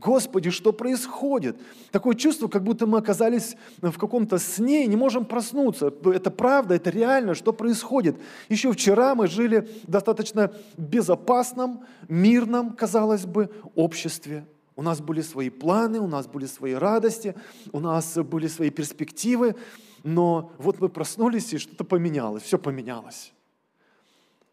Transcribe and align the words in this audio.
Господи, 0.00 0.50
что 0.50 0.72
происходит? 0.72 1.56
Такое 1.90 2.14
чувство, 2.14 2.48
как 2.48 2.62
будто 2.62 2.86
мы 2.86 2.98
оказались 2.98 3.56
в 3.80 3.96
каком-то 3.96 4.38
сне 4.38 4.84
и 4.84 4.88
не 4.88 4.96
можем 4.96 5.24
проснуться. 5.24 5.90
Это 6.04 6.30
правда, 6.30 6.74
это 6.74 6.90
реально, 6.90 7.34
что 7.34 7.54
происходит? 7.54 8.16
Еще 8.50 8.70
вчера 8.72 9.14
мы 9.14 9.26
жили 9.26 9.68
в 9.84 9.90
достаточно 9.90 10.52
безопасном, 10.76 11.84
мирном, 12.08 12.74
казалось 12.74 13.24
бы, 13.24 13.50
обществе. 13.74 14.46
У 14.74 14.82
нас 14.82 15.00
были 15.00 15.22
свои 15.22 15.48
планы, 15.48 15.98
у 16.00 16.06
нас 16.06 16.26
были 16.26 16.44
свои 16.44 16.74
радости, 16.74 17.34
у 17.72 17.80
нас 17.80 18.16
были 18.16 18.48
свои 18.48 18.68
перспективы, 18.68 19.56
но 20.04 20.52
вот 20.58 20.78
мы 20.78 20.90
проснулись, 20.90 21.54
и 21.54 21.58
что-то 21.58 21.84
поменялось, 21.84 22.42
все 22.42 22.58
поменялось. 22.58 23.32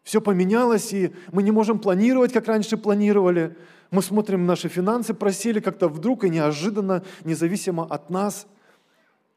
Все 0.04 0.22
поменялось, 0.22 0.92
и 0.94 1.14
мы 1.32 1.42
не 1.42 1.50
можем 1.50 1.78
планировать, 1.78 2.32
как 2.32 2.46
раньше 2.46 2.78
планировали. 2.78 3.56
Мы 3.90 4.02
смотрим, 4.02 4.46
наши 4.46 4.68
финансы 4.68 5.14
просели 5.14 5.60
как-то 5.60 5.88
вдруг 5.88 6.24
и 6.24 6.30
неожиданно, 6.30 7.04
независимо 7.24 7.84
от 7.84 8.10
нас. 8.10 8.46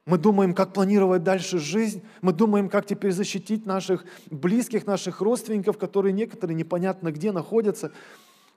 Мы 0.06 0.18
думаем, 0.18 0.54
как 0.54 0.74
планировать 0.74 1.24
дальше 1.24 1.60
жизнь. 1.60 2.02
Мы 2.22 2.34
думаем, 2.34 2.70
как 2.70 2.86
теперь 2.86 3.12
защитить 3.12 3.66
наших 3.66 4.06
близких, 4.32 4.88
наших 4.88 5.22
родственников, 5.22 5.78
которые 5.78 6.14
некоторые 6.14 6.56
непонятно 6.56 7.12
где 7.12 7.32
находятся. 7.32 7.92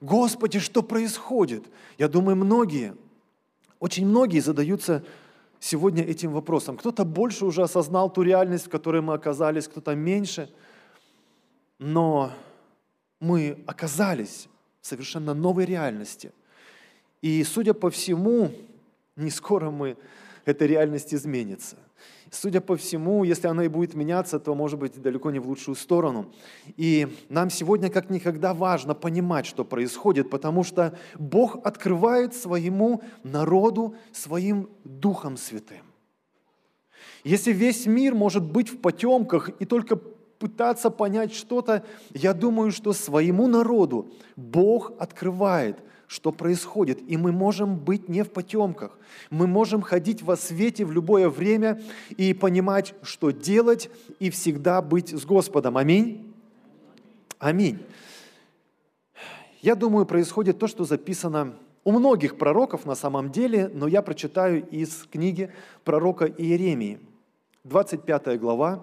Господи, 0.01 0.59
что 0.61 0.83
происходит? 0.83 1.65
Я 1.99 2.09
думаю, 2.09 2.37
многие, 2.37 2.95
очень 3.79 4.07
многие 4.07 4.41
задаются 4.41 5.05
сегодня 5.59 6.05
этим 6.05 6.33
вопросом. 6.33 6.77
Кто-то 6.77 7.05
больше 7.05 7.45
уже 7.45 7.63
осознал 7.63 8.11
ту 8.11 8.23
реальность, 8.23 8.67
в 8.67 8.71
которой 8.71 9.03
мы 9.03 9.15
оказались, 9.15 9.69
кто-то 9.69 9.95
меньше– 9.95 10.51
но 11.81 12.31
мы 13.21 13.65
оказались 13.67 14.50
совершенно 14.81 15.35
новой 15.35 15.65
реальности. 15.65 16.33
И, 17.23 17.43
судя 17.45 17.75
по 17.75 17.91
всему, 17.91 18.51
не 19.17 19.31
скоро 19.31 19.71
мы, 19.71 19.97
эта 20.45 20.67
реальность 20.67 21.15
изменится. 21.15 21.77
Судя 22.31 22.61
по 22.61 22.77
всему, 22.77 23.25
если 23.25 23.49
она 23.49 23.65
и 23.65 23.69
будет 23.69 23.95
меняться, 23.95 24.39
то, 24.39 24.55
может 24.55 24.79
быть, 24.79 25.01
далеко 25.03 25.31
не 25.31 25.41
в 25.41 25.49
лучшую 25.49 25.75
сторону. 25.75 26.33
И 26.77 27.09
нам 27.29 27.51
сегодня 27.51 27.91
как 27.91 28.09
никогда 28.09 28.55
важно 28.55 28.95
понимать, 28.95 29.47
что 29.47 29.65
происходит, 29.65 30.31
потому 30.31 30.63
что 30.63 30.97
Бог 31.19 31.67
открывает 31.67 32.35
своему 32.35 33.03
народу 33.25 33.97
своим 34.13 34.71
Духом 34.85 35.37
Святым. 35.37 35.85
Если 37.25 37.53
весь 37.53 37.87
мир 37.87 38.15
может 38.15 38.45
быть 38.45 38.71
в 38.71 38.79
потемках 38.79 39.51
и 39.59 39.65
только 39.67 40.01
пытаться 40.41 40.91
понять 40.91 41.35
что-то, 41.35 41.85
я 42.15 42.33
думаю, 42.33 42.73
что 42.73 42.93
своему 42.93 43.47
народу 43.47 44.09
Бог 44.37 44.93
открывает, 44.99 45.79
что 46.07 46.33
происходит. 46.33 46.99
И 47.07 47.17
мы 47.19 47.31
можем 47.31 47.77
быть 47.77 48.09
не 48.09 48.25
в 48.25 48.31
потемках. 48.33 48.99
Мы 49.29 49.47
можем 49.47 49.83
ходить 49.83 50.23
во 50.23 50.37
свете 50.37 50.85
в 50.87 50.93
любое 50.93 51.29
время 51.29 51.81
и 52.17 52.33
понимать, 52.33 52.95
что 53.03 53.31
делать, 53.31 53.91
и 54.19 54.31
всегда 54.31 54.81
быть 54.81 55.11
с 55.11 55.25
Господом. 55.27 55.77
Аминь? 55.77 56.35
Аминь. 57.39 57.79
Я 59.61 59.75
думаю, 59.75 60.07
происходит 60.07 60.59
то, 60.59 60.67
что 60.67 60.85
записано 60.85 61.55
у 61.85 61.93
многих 61.93 62.39
пророков 62.39 62.87
на 62.87 62.95
самом 62.95 63.31
деле, 63.31 63.71
но 63.75 63.87
я 63.87 64.01
прочитаю 64.01 64.67
из 64.69 65.07
книги 65.13 65.53
пророка 65.85 66.25
Иеремии. 66.25 66.99
25 67.65 68.41
глава, 68.41 68.83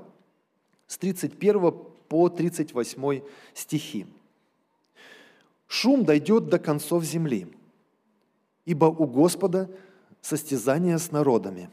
с 0.87 0.97
31 0.97 1.73
по 2.07 2.29
38 2.29 3.21
стихи. 3.53 4.07
«Шум 5.67 6.05
дойдет 6.05 6.47
до 6.47 6.59
концов 6.59 7.03
земли, 7.03 7.47
ибо 8.65 8.85
у 8.85 9.05
Господа 9.05 9.69
состязание 10.21 10.97
с 10.97 11.11
народами. 11.11 11.69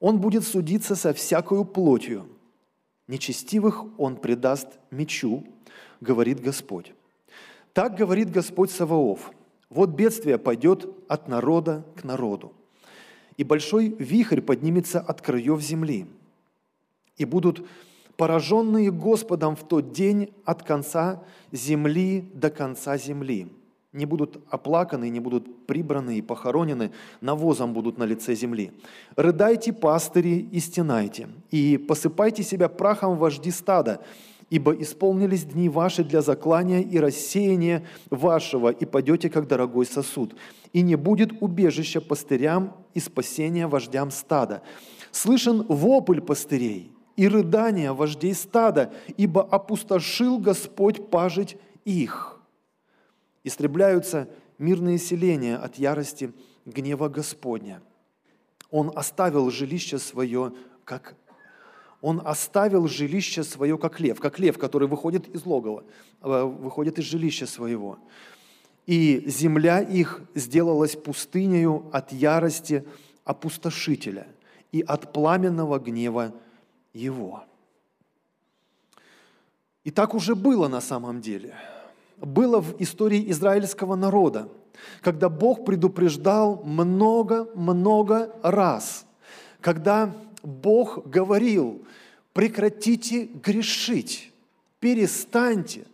Он 0.00 0.20
будет 0.20 0.44
судиться 0.46 0.94
со 0.94 1.12
всякою 1.12 1.64
плотью, 1.64 2.28
нечестивых 3.08 3.84
он 3.98 4.16
предаст 4.16 4.68
мечу, 4.92 5.44
говорит 6.00 6.40
Господь. 6.40 6.92
Так 7.72 7.96
говорит 7.96 8.30
Господь 8.30 8.70
Саваоф. 8.70 9.32
Вот 9.68 9.90
бедствие 9.90 10.38
пойдет 10.38 10.88
от 11.08 11.28
народа 11.28 11.84
к 11.96 12.04
народу, 12.04 12.52
и 13.36 13.42
большой 13.42 13.88
вихрь 13.88 14.40
поднимется 14.40 15.00
от 15.00 15.20
краев 15.20 15.60
земли– 15.60 16.06
и 17.18 17.24
будут 17.24 17.66
пораженные 18.18 18.90
Господом 18.90 19.54
в 19.54 19.66
тот 19.66 19.92
день 19.92 20.30
от 20.44 20.64
конца 20.64 21.22
земли 21.52 22.30
до 22.34 22.50
конца 22.50 22.98
земли. 22.98 23.46
Не 23.92 24.06
будут 24.06 24.44
оплаканы, 24.50 25.08
не 25.08 25.20
будут 25.20 25.66
прибраны 25.66 26.18
и 26.18 26.22
похоронены, 26.22 26.90
навозом 27.20 27.72
будут 27.72 27.96
на 27.96 28.04
лице 28.04 28.34
земли. 28.34 28.72
Рыдайте, 29.16 29.72
пастыри, 29.72 30.40
и 30.40 30.60
стенайте, 30.60 31.28
и 31.50 31.78
посыпайте 31.78 32.42
себя 32.42 32.68
прахом 32.68 33.16
вожди 33.16 33.50
стада, 33.50 34.02
ибо 34.50 34.72
исполнились 34.72 35.44
дни 35.44 35.68
ваши 35.68 36.04
для 36.04 36.20
заклания 36.20 36.80
и 36.80 36.98
рассеяния 36.98 37.86
вашего, 38.10 38.70
и 38.70 38.84
падете, 38.84 39.30
как 39.30 39.46
дорогой 39.46 39.86
сосуд. 39.86 40.34
И 40.72 40.82
не 40.82 40.96
будет 40.96 41.40
убежища 41.40 42.00
пастырям 42.00 42.76
и 42.94 43.00
спасения 43.00 43.68
вождям 43.68 44.10
стада. 44.10 44.62
Слышен 45.12 45.64
вопль 45.68 46.20
пастырей– 46.20 46.92
и 47.18 47.26
рыдания 47.26 47.92
вождей 47.92 48.32
стада, 48.32 48.92
ибо 49.16 49.42
опустошил 49.42 50.38
Господь 50.38 51.10
пажить 51.10 51.56
их. 51.84 52.40
Истребляются 53.42 54.28
мирные 54.56 54.98
селения 54.98 55.56
от 55.56 55.78
ярости 55.78 56.32
гнева 56.64 57.08
Господня. 57.08 57.82
Он 58.70 58.92
оставил 58.94 59.50
жилище 59.50 59.98
свое, 59.98 60.52
как 60.84 61.16
он 62.02 62.22
оставил 62.24 62.86
жилище 62.86 63.42
свое, 63.42 63.76
как 63.78 63.98
лев, 63.98 64.20
как 64.20 64.38
лев, 64.38 64.56
который 64.56 64.86
выходит 64.86 65.26
из 65.26 65.44
логова, 65.44 65.82
э, 66.22 66.42
выходит 66.44 67.00
из 67.00 67.04
жилища 67.06 67.48
своего. 67.48 67.98
И 68.86 69.24
земля 69.26 69.80
их 69.80 70.22
сделалась 70.36 70.94
пустынею 70.94 71.90
от 71.92 72.12
ярости 72.12 72.86
опустошителя 73.24 74.28
и 74.70 74.82
от 74.82 75.12
пламенного 75.12 75.80
гнева 75.80 76.32
его. 76.92 77.44
И 79.84 79.90
так 79.90 80.14
уже 80.14 80.34
было 80.34 80.68
на 80.68 80.80
самом 80.80 81.20
деле. 81.20 81.54
Было 82.18 82.60
в 82.60 82.80
истории 82.80 83.30
израильского 83.30 83.94
народа, 83.96 84.48
когда 85.00 85.28
Бог 85.28 85.64
предупреждал 85.64 86.62
много-много 86.64 88.34
раз, 88.42 89.06
когда 89.60 90.14
Бог 90.42 91.06
говорил, 91.06 91.84
прекратите 92.32 93.24
грешить, 93.24 94.32
перестаньте, 94.80 95.86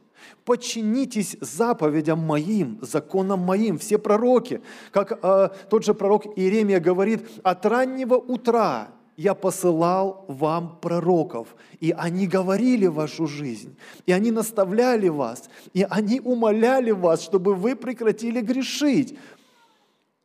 подчинитесь 0.45 1.37
заповедям 1.41 2.19
моим, 2.21 2.79
законам 2.83 3.41
моим. 3.41 3.79
Все 3.79 3.99
пророки, 3.99 4.61
как 4.91 5.19
э, 5.23 5.49
тот 5.71 5.85
же 5.85 5.95
пророк 5.95 6.27
Иеремия 6.37 6.81
говорит, 6.81 7.27
от 7.43 7.65
раннего 7.65 8.17
утра 8.17 8.89
я 9.17 9.35
посылал 9.35 10.25
вам 10.29 10.79
пророков, 10.81 11.55
и 11.81 11.93
они 11.93 12.27
говорили 12.27 12.87
вашу 12.87 13.27
жизнь, 13.27 13.77
и 14.07 14.13
они 14.13 14.31
наставляли 14.31 15.09
вас, 15.09 15.49
и 15.73 15.87
они 15.89 16.21
умоляли 16.21 16.91
вас, 16.91 17.23
чтобы 17.23 17.55
вы 17.55 17.77
прекратили 17.77 18.41
грешить. 18.41 19.19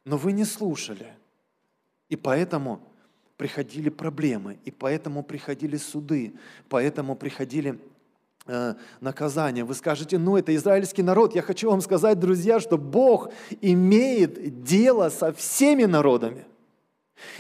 Но 0.06 0.18
вы 0.18 0.32
не 0.32 0.46
слушали. 0.46 1.14
И 2.10 2.16
поэтому 2.16 2.82
приходили 3.38 3.90
проблемы, 3.90 4.58
и 4.66 4.72
поэтому 4.72 5.24
приходили 5.24 5.78
суды, 5.78 6.34
поэтому 6.68 7.16
приходили 7.16 7.80
э, 8.48 8.74
наказания. 9.00 9.64
Вы 9.64 9.76
скажете, 9.76 10.18
ну 10.18 10.36
это 10.36 10.56
израильский 10.56 11.04
народ. 11.04 11.36
Я 11.36 11.44
хочу 11.44 11.70
вам 11.70 11.82
сказать, 11.82 12.20
друзья, 12.20 12.60
что 12.60 12.78
Бог 12.78 13.30
имеет 13.62 14.64
дело 14.64 15.10
со 15.10 15.32
всеми 15.32 15.86
народами. 15.86 16.46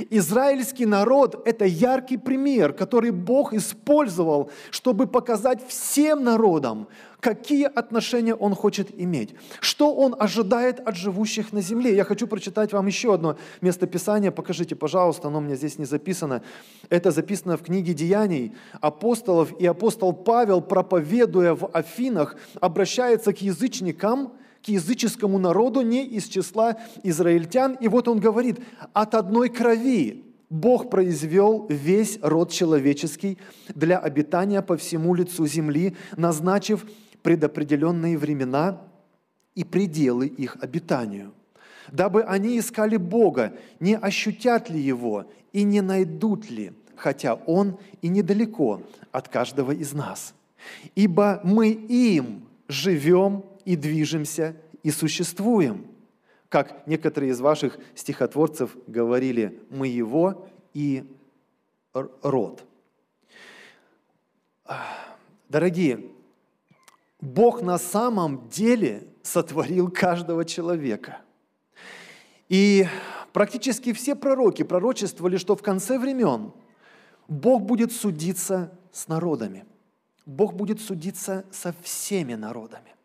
Израильский 0.09 0.85
народ– 0.85 1.41
это 1.45 1.65
яркий 1.65 2.17
пример, 2.17 2.73
который 2.73 3.11
Бог 3.11 3.53
использовал, 3.53 4.51
чтобы 4.71 5.07
показать 5.07 5.65
всем 5.67 6.23
народам, 6.23 6.87
какие 7.19 7.65
отношения 7.65 8.33
Он 8.33 8.55
хочет 8.55 8.89
иметь, 8.99 9.35
что 9.59 9.93
Он 9.93 10.15
ожидает 10.17 10.79
от 10.79 10.95
живущих 10.95 11.53
на 11.53 11.61
земле. 11.61 11.95
Я 11.95 12.03
хочу 12.03 12.27
прочитать 12.27 12.73
вам 12.73 12.87
еще 12.87 13.13
одно 13.13 13.37
место 13.61 13.87
Писания. 13.87 14.31
Покажите, 14.31 14.75
пожалуйста, 14.75 15.27
оно 15.27 15.39
у 15.39 15.41
меня 15.41 15.55
здесь 15.55 15.77
не 15.77 15.85
записано. 15.85 16.41
Это 16.89 17.11
записано 17.11 17.57
в 17.57 17.63
книге 17.63 17.93
Деяний 17.93 18.55
апостолов. 18.81 19.53
И 19.59 19.65
апостол 19.65 20.13
Павел, 20.13 20.61
проповедуя 20.61 21.55
в 21.55 21.69
Афинах, 21.73 22.35
обращается 22.61 23.33
к 23.33 23.41
язычникам– 23.41 24.33
к 24.63 24.67
языческому 24.67 25.37
народу 25.39 25.81
не 25.81 26.05
из 26.05 26.25
числа 26.25 26.77
израильтян. 27.03 27.75
И 27.75 27.87
вот 27.87 28.07
он 28.07 28.19
говорит, 28.19 28.59
от 28.93 29.15
одной 29.15 29.49
крови 29.49 30.23
Бог 30.49 30.89
произвел 30.89 31.67
весь 31.69 32.19
род 32.21 32.51
человеческий 32.51 33.37
для 33.73 33.99
обитания 33.99 34.61
по 34.61 34.77
всему 34.77 35.13
лицу 35.13 35.45
земли, 35.45 35.95
назначив 36.17 36.85
предопределенные 37.21 38.17
времена 38.17 38.81
и 39.55 39.63
пределы 39.63 40.27
их 40.27 40.57
обитанию. 40.61 41.33
дабы 41.91 42.23
они 42.23 42.59
искали 42.59 42.97
Бога, 42.97 43.53
не 43.79 43.97
ощутят 43.97 44.69
ли 44.69 44.79
Его 44.79 45.25
и 45.53 45.63
не 45.63 45.81
найдут 45.81 46.49
ли, 46.49 46.73
хотя 46.95 47.35
Он 47.35 47.77
и 48.01 48.07
недалеко 48.09 48.81
от 49.11 49.27
каждого 49.27 49.71
из 49.71 49.93
нас. 49.93 50.33
Ибо 50.95 51.41
мы 51.43 51.69
им 51.69 52.47
живем 52.67 53.43
и 53.69 53.75
движемся 53.75 54.55
и 54.81 54.89
существуем. 54.89 55.85
Как 56.49 56.87
некоторые 56.87 57.33
из 57.33 57.39
ваших 57.39 57.77
стихотворцев 57.93 58.75
говорили, 58.87 59.61
мы 59.69 59.87
Его 59.87 60.49
и 60.73 61.03
род. 61.93 62.65
Дорогие, 65.49 66.03
Бог 67.21 67.61
на 67.61 67.77
самом 67.77 68.49
деле 68.49 69.07
сотворил 69.21 69.91
каждого 69.91 70.45
человека. 70.45 71.19
И 72.47 72.87
практически 73.33 73.93
все 73.93 74.15
пророки 74.15 74.63
пророчествовали, 74.63 75.37
что 75.37 75.55
в 75.55 75.61
конце 75.61 75.99
времен 75.99 76.53
Бог 77.27 77.61
будет 77.61 77.91
судиться 77.91 78.75
с 78.91 79.07
народами. 79.07 79.65
Бог 80.25 80.55
будет 80.55 80.81
судиться 80.81 81.45
со 81.51 81.75
всеми 81.83 82.33
народами. 82.33 82.95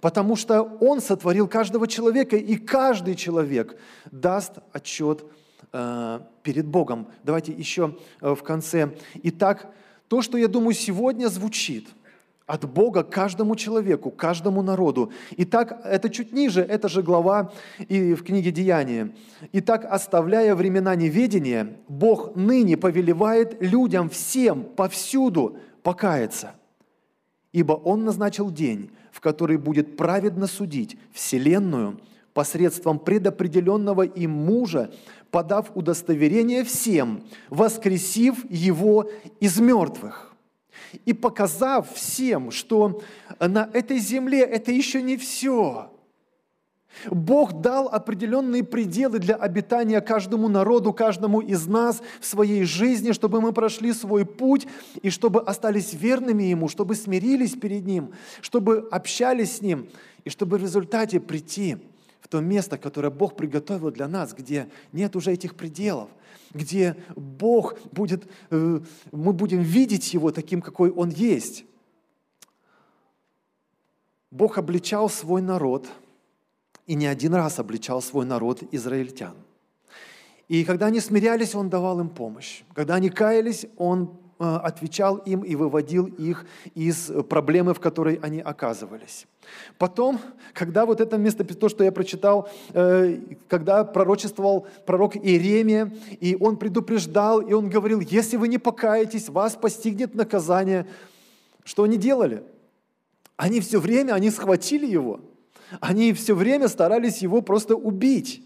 Потому 0.00 0.36
что 0.36 0.62
Он 0.80 1.00
сотворил 1.00 1.48
каждого 1.48 1.86
человека, 1.86 2.36
и 2.36 2.56
каждый 2.56 3.14
человек 3.14 3.78
даст 4.10 4.54
отчет 4.72 5.24
э, 5.72 6.20
перед 6.42 6.66
Богом. 6.66 7.08
Давайте 7.24 7.52
еще 7.52 7.96
э, 8.20 8.34
в 8.34 8.42
конце. 8.42 8.94
Итак, 9.22 9.72
то, 10.08 10.22
что 10.22 10.38
я 10.38 10.48
думаю 10.48 10.74
сегодня 10.74 11.28
звучит– 11.28 11.88
от 12.46 12.64
Бога 12.64 13.02
каждому 13.02 13.56
человеку, 13.56 14.10
каждому 14.10 14.62
народу. 14.62 15.12
Итак, 15.36 15.80
это 15.84 16.08
чуть 16.08 16.32
ниже, 16.32 16.62
это 16.62 16.88
же 16.88 17.02
глава 17.02 17.52
и 17.88 18.14
в 18.14 18.22
книге 18.22 18.52
Деяния. 18.52 19.12
Итак, 19.52 19.84
оставляя 19.84 20.54
времена 20.54 20.94
неведения, 20.94 21.76
Бог 21.88 22.36
ныне 22.36 22.76
повелевает 22.76 23.60
людям 23.60 24.08
всем, 24.08 24.62
повсюду 24.62 25.58
покаяться. 25.82 26.54
Ибо 27.56 27.72
Он 27.72 28.04
назначил 28.04 28.50
день, 28.50 28.90
в 29.10 29.22
который 29.22 29.56
будет 29.56 29.96
праведно 29.96 30.46
судить 30.46 30.98
Вселенную 31.10 31.98
посредством 32.34 32.98
предопределенного 32.98 34.02
им 34.02 34.30
мужа, 34.30 34.92
подав 35.30 35.74
удостоверение 35.74 36.64
всем, 36.64 37.24
воскресив 37.48 38.44
его 38.50 39.08
из 39.40 39.58
мертвых 39.58 40.36
и 41.06 41.14
показав 41.14 41.90
всем, 41.94 42.50
что 42.50 43.00
на 43.40 43.70
этой 43.72 44.00
земле 44.00 44.40
это 44.40 44.70
еще 44.70 45.00
не 45.00 45.16
все. 45.16 45.90
Бог 47.10 47.60
дал 47.60 47.88
определенные 47.88 48.64
пределы 48.64 49.18
для 49.18 49.34
обитания 49.34 50.00
каждому 50.00 50.48
народу, 50.48 50.92
каждому 50.92 51.40
из 51.40 51.66
нас 51.66 52.02
в 52.20 52.26
своей 52.26 52.64
жизни, 52.64 53.12
чтобы 53.12 53.40
мы 53.40 53.52
прошли 53.52 53.92
свой 53.92 54.24
путь 54.24 54.66
и 55.02 55.10
чтобы 55.10 55.40
остались 55.42 55.94
верными 55.94 56.44
Ему, 56.44 56.68
чтобы 56.68 56.94
смирились 56.94 57.54
перед 57.54 57.86
Ним, 57.86 58.12
чтобы 58.40 58.88
общались 58.90 59.56
с 59.56 59.60
Ним 59.60 59.88
и 60.24 60.30
чтобы 60.30 60.58
в 60.58 60.62
результате 60.62 61.20
прийти 61.20 61.78
в 62.20 62.28
то 62.28 62.40
место, 62.40 62.78
которое 62.78 63.10
Бог 63.10 63.36
приготовил 63.36 63.90
для 63.90 64.08
нас, 64.08 64.34
где 64.34 64.68
нет 64.92 65.14
уже 65.16 65.32
этих 65.32 65.54
пределов– 65.54 66.08
где 66.52 66.96
Бог 67.14 67.78
будет, 67.92 68.28
э, 68.50 68.80
мы 69.12 69.32
будем 69.32 69.60
видеть 69.62 70.14
Его 70.14 70.30
таким, 70.32 70.62
какой 70.62 70.90
Он 70.90 71.10
есть. 71.10 71.64
Бог 74.30 74.58
обличал 74.58 75.08
свой 75.08 75.40
народ, 75.40 75.88
и 76.86 76.94
не 76.94 77.06
один 77.06 77.34
раз 77.34 77.58
обличал 77.58 78.02
свой 78.02 78.24
народ 78.26 78.62
израильтян. 78.72 79.34
И 80.48 80.64
когда 80.64 80.86
они 80.86 81.00
смирялись, 81.00 81.54
Он 81.54 81.68
давал 81.68 82.00
им 82.00 82.08
помощь. 82.08 82.62
Когда 82.74 82.94
они 82.94 83.10
каялись, 83.10 83.66
Он 83.76 84.18
Э, 84.38 84.56
отвечал 84.56 85.16
им 85.16 85.40
и 85.40 85.54
выводил 85.54 86.04
их 86.04 86.44
из 86.74 87.10
проблемы, 87.30 87.72
в 87.72 87.80
которой 87.80 88.16
они 88.16 88.40
оказывались. 88.40 89.26
Потом, 89.78 90.20
когда 90.52 90.84
вот 90.84 91.00
это 91.00 91.16
место, 91.16 91.42
то, 91.42 91.70
что 91.70 91.82
я 91.82 91.90
прочитал, 91.90 92.46
э, 92.74 93.18
когда 93.48 93.82
пророчествовал 93.84 94.66
пророк 94.84 95.16
Иеремия, 95.16 95.90
и 96.20 96.36
он 96.38 96.58
предупреждал, 96.58 97.40
и 97.40 97.54
он 97.54 97.70
говорил, 97.70 98.00
если 98.00 98.36
вы 98.36 98.48
не 98.48 98.58
покаетесь, 98.58 99.30
вас 99.30 99.54
постигнет 99.54 100.14
наказание. 100.14 100.86
Что 101.64 101.84
они 101.84 101.96
делали? 101.96 102.42
Они 103.38 103.60
все 103.60 103.80
время, 103.80 104.12
они 104.12 104.28
схватили 104.28 104.84
его, 104.84 105.20
они 105.80 106.12
все 106.12 106.34
время 106.34 106.68
старались 106.68 107.18
его 107.18 107.42
просто 107.42 107.76
убить 107.76 108.42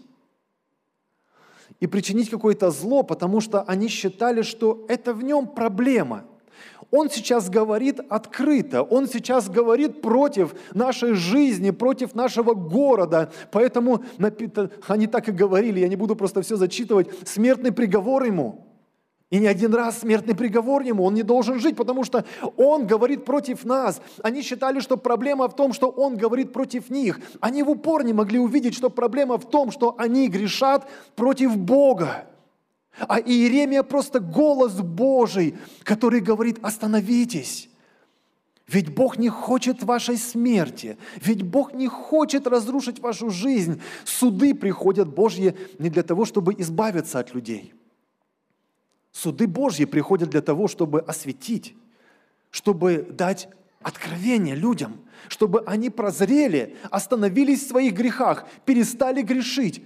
и 1.79 1.87
причинить 1.87 2.29
какое-то 2.29 2.71
зло, 2.71 3.03
потому 3.03 3.41
что 3.41 3.63
они 3.63 3.87
считали, 3.87 4.41
что 4.41 4.85
это 4.87 5.13
в 5.13 5.23
нем 5.23 5.47
проблема. 5.47 6.25
Он 6.91 7.09
сейчас 7.09 7.49
говорит 7.49 7.99
открыто, 8.09 8.83
он 8.83 9.07
сейчас 9.07 9.49
говорит 9.49 10.01
против 10.01 10.53
нашей 10.73 11.13
жизни, 11.13 11.71
против 11.71 12.13
нашего 12.15 12.53
города. 12.53 13.31
Поэтому 13.51 14.03
они 14.87 15.07
так 15.07 15.29
и 15.29 15.31
говорили, 15.31 15.79
я 15.79 15.87
не 15.87 15.95
буду 15.95 16.15
просто 16.15 16.41
все 16.41 16.57
зачитывать, 16.57 17.07
смертный 17.27 17.71
приговор 17.71 18.23
ему– 18.23 18.67
и 19.31 19.39
не 19.39 19.47
один 19.47 19.73
раз 19.73 19.99
смертный 19.99 20.35
приговор 20.35 20.83
ему, 20.83 21.05
он 21.05 21.13
не 21.13 21.23
должен 21.23 21.57
жить, 21.57 21.77
потому 21.77 22.03
что 22.03 22.25
он 22.57 22.85
говорит 22.85 23.23
против 23.23 23.63
нас. 23.63 24.01
Они 24.21 24.41
считали, 24.41 24.81
что 24.81 24.97
проблема 24.97 25.47
в 25.47 25.55
том, 25.55 25.71
что 25.71 25.87
он 25.89 26.17
говорит 26.17 26.51
против 26.51 26.89
них. 26.89 27.17
Они 27.39 27.63
в 27.63 27.69
упор 27.69 28.03
не 28.03 28.11
могли 28.11 28.39
увидеть, 28.39 28.75
что 28.75 28.89
проблема 28.89 29.37
в 29.37 29.49
том, 29.49 29.71
что 29.71 29.95
они 29.97 30.27
грешат 30.27 30.85
против 31.15 31.55
Бога. 31.55 32.25
А 33.07 33.21
Иеремия 33.21 33.83
просто 33.83 34.19
голос 34.19 34.73
Божий, 34.73 35.55
который 35.83 36.19
говорит, 36.19 36.59
остановитесь. 36.61 37.69
Ведь 38.67 38.93
Бог 38.93 39.17
не 39.17 39.29
хочет 39.29 39.81
вашей 39.81 40.17
смерти. 40.17 40.97
Ведь 41.23 41.43
Бог 41.43 41.73
не 41.73 41.87
хочет 41.87 42.47
разрушить 42.47 42.99
вашу 42.99 43.29
жизнь. 43.29 43.81
Суды 44.03 44.53
приходят 44.53 45.07
Божьи 45.07 45.55
не 45.79 45.89
для 45.89 46.03
того, 46.03 46.25
чтобы 46.25 46.53
избавиться 46.57 47.19
от 47.19 47.33
людей– 47.33 47.73
Суды 49.11 49.47
Божьи 49.47 49.85
приходят 49.85 50.29
для 50.29 50.41
того, 50.41 50.67
чтобы 50.67 51.01
осветить, 51.01 51.75
чтобы 52.49 53.07
дать 53.11 53.49
откровение 53.81 54.55
людям, 54.55 55.01
чтобы 55.27 55.63
они 55.65 55.89
прозрели, 55.89 56.77
остановились 56.89 57.63
в 57.63 57.67
своих 57.67 57.93
грехах, 57.93 58.47
перестали 58.65 59.21
грешить 59.21 59.83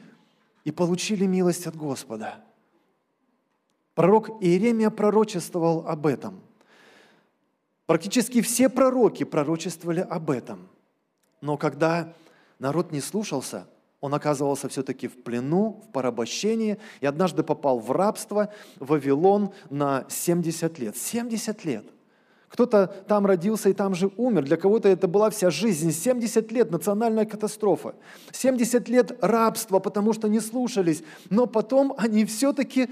и 0.63 0.71
получили 0.71 1.25
милость 1.25 1.67
от 1.67 1.75
Господа. 1.75 2.43
Пророк 3.93 4.29
Иеремия 4.41 4.89
пророчествовал 4.89 5.87
об 5.87 6.05
этом. 6.05 6.41
Практически 7.85 8.41
все 8.41 8.67
пророки 8.67 9.23
пророчествовали 9.23 10.01
об 10.01 10.31
этом. 10.31 10.67
Но 11.39 11.55
когда 11.57 12.13
народ 12.59 12.91
не 12.91 12.99
слушался, 12.99 13.67
он 14.05 14.13
оказывался 14.13 14.69
все-таки 14.69 15.07
в 15.07 15.23
плену, 15.23 15.81
в 15.83 15.91
порабощении, 15.91 16.77
и 17.01 17.07
однажды 17.07 17.41
попал 17.41 17.79
в 17.79 17.91
рабство 17.91 18.49
в 18.79 18.89
Вавилон 18.89 19.49
на 19.71 20.05
70 20.09 20.77
лет. 20.77 20.95
70 20.95 21.65
лет. 21.65 21.85
Кто-то 22.47 22.85
там 23.07 23.25
родился 23.25 23.69
и 23.69 23.73
там 23.73 23.95
же 23.95 24.11
умер. 24.15 24.43
Для 24.43 24.57
кого-то 24.57 24.87
это 24.89 25.07
была 25.07 25.31
вся 25.31 25.49
жизнь. 25.49 25.91
70 25.91 26.51
лет– 26.51 26.69
национальная 26.71 27.25
катастрофа. 27.25 27.95
70 28.31 28.87
лет 28.89 29.17
рабства, 29.21 29.79
потому 29.79 30.13
что 30.13 30.29
не 30.29 30.39
слушались. 30.39 31.01
Но 31.31 31.47
потом 31.47 31.95
они 31.97 32.25
все-таки 32.25 32.89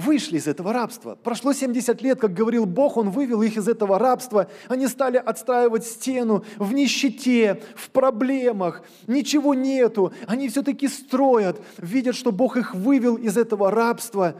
вышли 0.00 0.38
из 0.38 0.46
этого 0.46 0.72
рабства. 0.72 1.14
Прошло 1.14 1.52
70 1.52 2.02
лет, 2.02 2.20
как 2.20 2.34
говорил 2.34 2.66
Бог, 2.66 2.96
Он 2.96 3.10
вывел 3.10 3.42
их 3.42 3.56
из 3.56 3.68
этого 3.68 3.98
рабства. 3.98 4.48
Они 4.68 4.88
стали 4.88 5.16
отстраивать 5.16 5.84
стену 5.84 6.44
в 6.56 6.72
нищете, 6.72 7.62
в 7.76 7.90
проблемах, 7.90 8.82
ничего 9.06 9.54
нету. 9.54 10.12
Они 10.26 10.48
все-таки 10.48 10.88
строят, 10.88 11.60
видят, 11.78 12.16
что 12.16 12.32
Бог 12.32 12.56
их 12.56 12.74
вывел 12.74 13.16
из 13.16 13.36
этого 13.36 13.70
рабства 13.70 14.34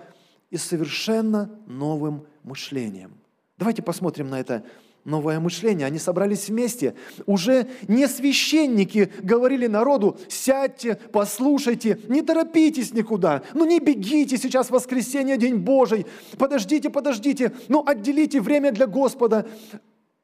и 0.51 0.57
совершенно 0.57 1.51
новым 1.67 2.27
мышлением. 2.43 3.13
Давайте 3.59 3.83
посмотрим 3.83 4.29
на 4.29 4.41
это 4.41 4.65
новое 5.05 5.41
мышление. 5.41 5.87
Они 5.87 5.99
собрались 5.99 6.49
вместе. 6.49 6.95
Уже 7.27 7.69
не 7.89 8.07
священники 8.07 9.13
говорили 9.23 9.67
народу, 9.67 10.19
сядьте, 10.29 10.97
послушайте, 11.13 11.99
не 12.09 12.23
торопитесь 12.23 12.93
никуда. 12.93 13.43
Ну 13.55 13.65
не 13.65 13.81
бегите, 13.81 14.37
сейчас 14.37 14.71
воскресенье, 14.71 15.37
день 15.37 15.57
Божий. 15.57 16.07
Подождите, 16.39 16.91
подождите, 16.91 17.53
ну 17.69 17.83
отделите 17.87 18.41
время 18.41 18.73
для 18.73 18.87
Господа. 18.87 19.47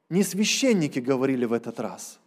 Не 0.09 0.23
священники 0.23 0.99
говорили 0.99 1.45
в 1.45 1.53
этот 1.53 1.79
раз. 1.79 2.19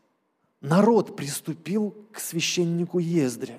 Народ 0.60 1.16
приступил 1.16 1.94
к 2.12 2.20
священнику 2.20 2.98
Ездре. 2.98 3.58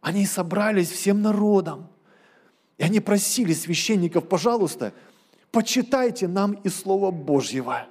Они 0.00 0.26
собрались 0.26 0.90
всем 0.90 1.22
народом. 1.22 1.88
И 2.76 2.82
они 2.82 2.98
просили 2.98 3.52
священников, 3.52 4.28
пожалуйста, 4.28 4.92
почитайте 5.54 6.26
нам 6.26 6.52
и 6.64 6.68
Слова 6.68 7.12
Божьего. 7.12 7.86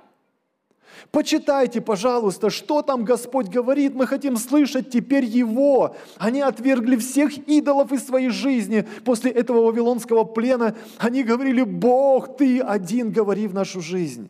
Почитайте, 1.12 1.82
пожалуйста, 1.82 2.50
что 2.50 2.82
там 2.82 3.04
Господь 3.06 3.48
говорит. 3.48 3.96
Мы 3.96 4.06
хотим 4.06 4.38
слышать 4.38 4.90
теперь 4.90 5.26
Его. 5.26 5.96
Они 6.18 6.42
отвергли 6.42 6.98
всех 6.98 7.38
идолов 7.48 7.92
из 7.92 8.06
своей 8.06 8.30
жизни. 8.30 8.88
После 9.06 9.32
этого 9.32 9.66
вавилонского 9.66 10.24
плена 10.26 10.76
они 10.98 11.24
говорили, 11.24 11.64
Бог, 11.64 12.38
Ты 12.38 12.60
один 12.60 13.12
говори 13.12 13.48
в 13.48 13.54
нашу 13.54 13.82
жизнь. 13.82 14.30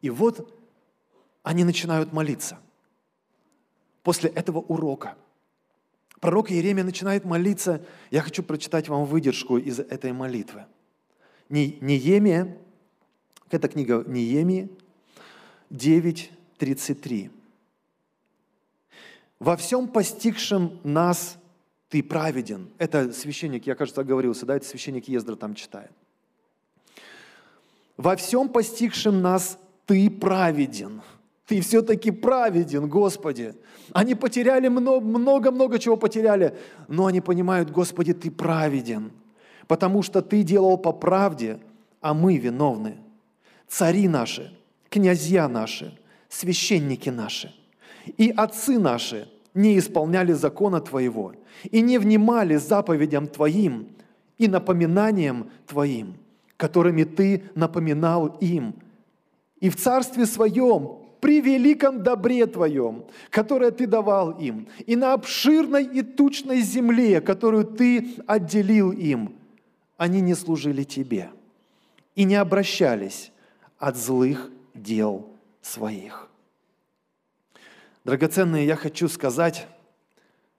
И 0.00 0.10
вот 0.10 0.52
они 1.42 1.64
начинают 1.64 2.12
молиться. 2.12 2.58
После 4.02 4.30
этого 4.30 4.58
урока 4.58 5.16
пророк 6.20 6.50
Иеремия 6.50 6.84
начинает 6.84 7.24
молиться. 7.24 7.84
Я 8.10 8.22
хочу 8.22 8.42
прочитать 8.42 8.88
вам 8.88 9.04
выдержку 9.04 9.56
из 9.56 9.78
этой 9.78 10.12
молитвы. 10.12 10.66
Неемия, 11.48 12.56
это 13.50 13.68
книга 13.68 14.04
Неемии, 14.06 14.68
9.33. 15.70 17.30
«Во 19.38 19.56
всем 19.56 19.88
постигшем 19.88 20.80
нас 20.82 21.36
ты 21.88 22.02
праведен». 22.02 22.68
Это 22.78 23.12
священник, 23.12 23.66
я, 23.66 23.74
кажется, 23.74 24.00
оговорился, 24.00 24.46
да, 24.46 24.56
это 24.56 24.66
священник 24.66 25.08
Ездра 25.08 25.36
там 25.36 25.54
читает. 25.54 25.92
«Во 27.96 28.16
всем 28.16 28.48
постигшем 28.48 29.20
нас 29.22 29.58
ты 29.84 30.10
праведен». 30.10 31.02
Ты 31.46 31.60
все-таки 31.60 32.10
праведен, 32.10 32.88
Господи. 32.88 33.54
Они 33.92 34.16
потеряли 34.16 34.66
много-много 34.66 35.78
чего 35.78 35.96
потеряли, 35.96 36.58
но 36.88 37.06
они 37.06 37.20
понимают, 37.20 37.70
Господи, 37.70 38.14
Ты 38.14 38.32
праведен, 38.32 39.12
потому 39.68 40.02
что 40.02 40.22
Ты 40.22 40.42
делал 40.42 40.78
по 40.78 40.92
правде, 40.92 41.58
а 42.00 42.14
мы 42.14 42.36
виновны. 42.36 42.96
Цари 43.68 44.08
наши, 44.08 44.56
князья 44.88 45.48
наши, 45.48 45.98
священники 46.28 47.08
наши 47.08 47.52
и 48.16 48.30
отцы 48.30 48.78
наши 48.78 49.28
не 49.54 49.78
исполняли 49.78 50.32
закона 50.32 50.80
Твоего 50.80 51.32
и 51.70 51.80
не 51.80 51.98
внимали 51.98 52.56
заповедям 52.56 53.26
Твоим 53.26 53.88
и 54.38 54.48
напоминаниям 54.48 55.50
Твоим, 55.66 56.14
которыми 56.56 57.04
Ты 57.04 57.44
напоминал 57.54 58.36
им. 58.40 58.74
И 59.60 59.70
в 59.70 59.76
Царстве 59.76 60.26
Своем 60.26 60.98
при 61.20 61.40
великом 61.40 62.02
добре 62.02 62.46
Твоем, 62.46 63.04
которое 63.30 63.70
Ты 63.70 63.86
давал 63.86 64.32
им, 64.32 64.68
и 64.86 64.94
на 64.94 65.14
обширной 65.14 65.84
и 65.84 66.02
тучной 66.02 66.60
земле, 66.60 67.20
которую 67.20 67.64
Ты 67.64 68.14
отделил 68.26 68.92
им, 68.92 69.34
они 69.96 70.20
не 70.20 70.34
служили 70.34 70.84
Тебе 70.84 71.30
и 72.14 72.24
не 72.24 72.36
обращались 72.36 73.32
от 73.78 73.96
злых 73.96 74.50
дел 74.74 75.28
своих. 75.62 76.28
Драгоценные, 78.04 78.66
я 78.66 78.76
хочу 78.76 79.08
сказать, 79.08 79.66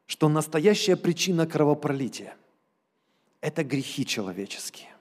что 0.05 0.27
настоящая 0.29 0.95
причина 0.95 1.47
кровопролития– 1.47 2.35
это 3.41 3.63
грехи 3.63 4.05
человеческие 4.05 4.96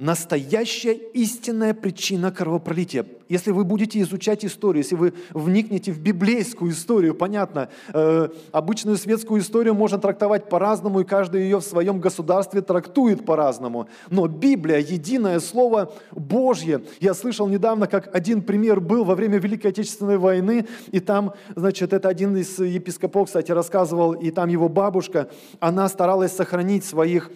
настоящая 0.00 0.94
истинная 0.94 1.74
причина 1.74 2.32
кровопролития. 2.32 3.04
Если 3.28 3.52
вы 3.52 3.64
будете 3.64 4.00
изучать 4.00 4.44
историю, 4.46 4.82
если 4.82 4.96
вы 4.96 5.12
вникнете 5.34 5.92
в 5.92 6.00
библейскую 6.00 6.72
историю, 6.72 7.14
понятно, 7.14 7.68
э, 7.92 8.28
обычную 8.50 8.96
светскую 8.96 9.42
историю 9.42 9.74
можно 9.74 9.98
трактовать 9.98 10.48
по-разному, 10.48 11.00
и 11.00 11.04
каждый 11.04 11.42
ее 11.42 11.58
в 11.58 11.64
своем 11.64 12.00
государстве 12.00 12.62
трактует 12.62 13.26
по-разному. 13.26 13.88
Но 14.08 14.26
Библия, 14.26 14.78
единое 14.78 15.38
слово 15.38 15.92
Божье. 16.12 16.80
Я 16.98 17.12
слышал 17.12 17.46
недавно, 17.46 17.86
как 17.86 18.12
один 18.14 18.40
пример 18.40 18.80
был 18.80 19.04
во 19.04 19.14
время 19.14 19.38
Великой 19.38 19.68
Отечественной 19.68 20.16
войны, 20.16 20.66
и 20.90 21.00
там, 21.00 21.34
значит, 21.54 21.92
это 21.92 22.08
один 22.08 22.34
из 22.36 22.58
епископов, 22.58 23.26
кстати, 23.26 23.52
рассказывал, 23.52 24.14
и 24.14 24.30
там 24.30 24.48
его 24.48 24.70
бабушка, 24.70 25.28
она 25.60 25.88
старалась 25.90 26.32
сохранить 26.32 26.86
своих 26.86 27.30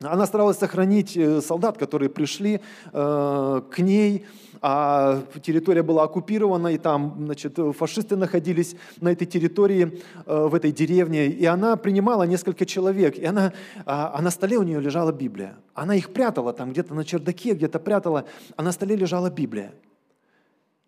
она 0.00 0.26
старалась 0.26 0.58
сохранить 0.58 1.16
э, 1.16 1.40
солдат, 1.40 1.76
которые 1.76 2.08
пришли 2.08 2.60
э, 2.92 3.62
к 3.68 3.78
ней, 3.80 4.26
а 4.60 5.24
территория 5.42 5.82
была 5.82 6.04
оккупирована, 6.04 6.68
и 6.68 6.78
там 6.78 7.16
значит, 7.18 7.58
фашисты 7.76 8.14
находились 8.14 8.76
на 9.00 9.08
этой 9.08 9.26
территории, 9.26 10.00
э, 10.24 10.46
в 10.46 10.54
этой 10.54 10.70
деревне, 10.70 11.26
и 11.26 11.44
она 11.46 11.74
принимала 11.76 12.22
несколько 12.22 12.64
человек, 12.64 13.18
и 13.18 13.24
она, 13.24 13.52
а, 13.86 14.12
а 14.14 14.22
на 14.22 14.30
столе 14.30 14.56
у 14.58 14.62
нее 14.62 14.80
лежала 14.80 15.10
Библия. 15.10 15.56
Она 15.74 15.96
их 15.96 16.12
прятала 16.12 16.52
там 16.52 16.70
где-то 16.70 16.94
на 16.94 17.04
чердаке, 17.04 17.54
где-то 17.54 17.80
прятала, 17.80 18.24
а 18.56 18.62
на 18.62 18.70
столе 18.70 18.94
лежала 18.94 19.30
Библия. 19.30 19.74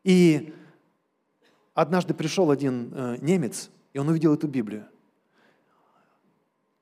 И 0.04 0.54
однажды 1.74 2.14
пришел 2.14 2.52
один 2.52 2.92
э, 2.94 3.16
немец, 3.20 3.70
и 3.92 3.98
он 3.98 4.08
увидел 4.08 4.34
эту 4.34 4.46
Библию. 4.46 4.86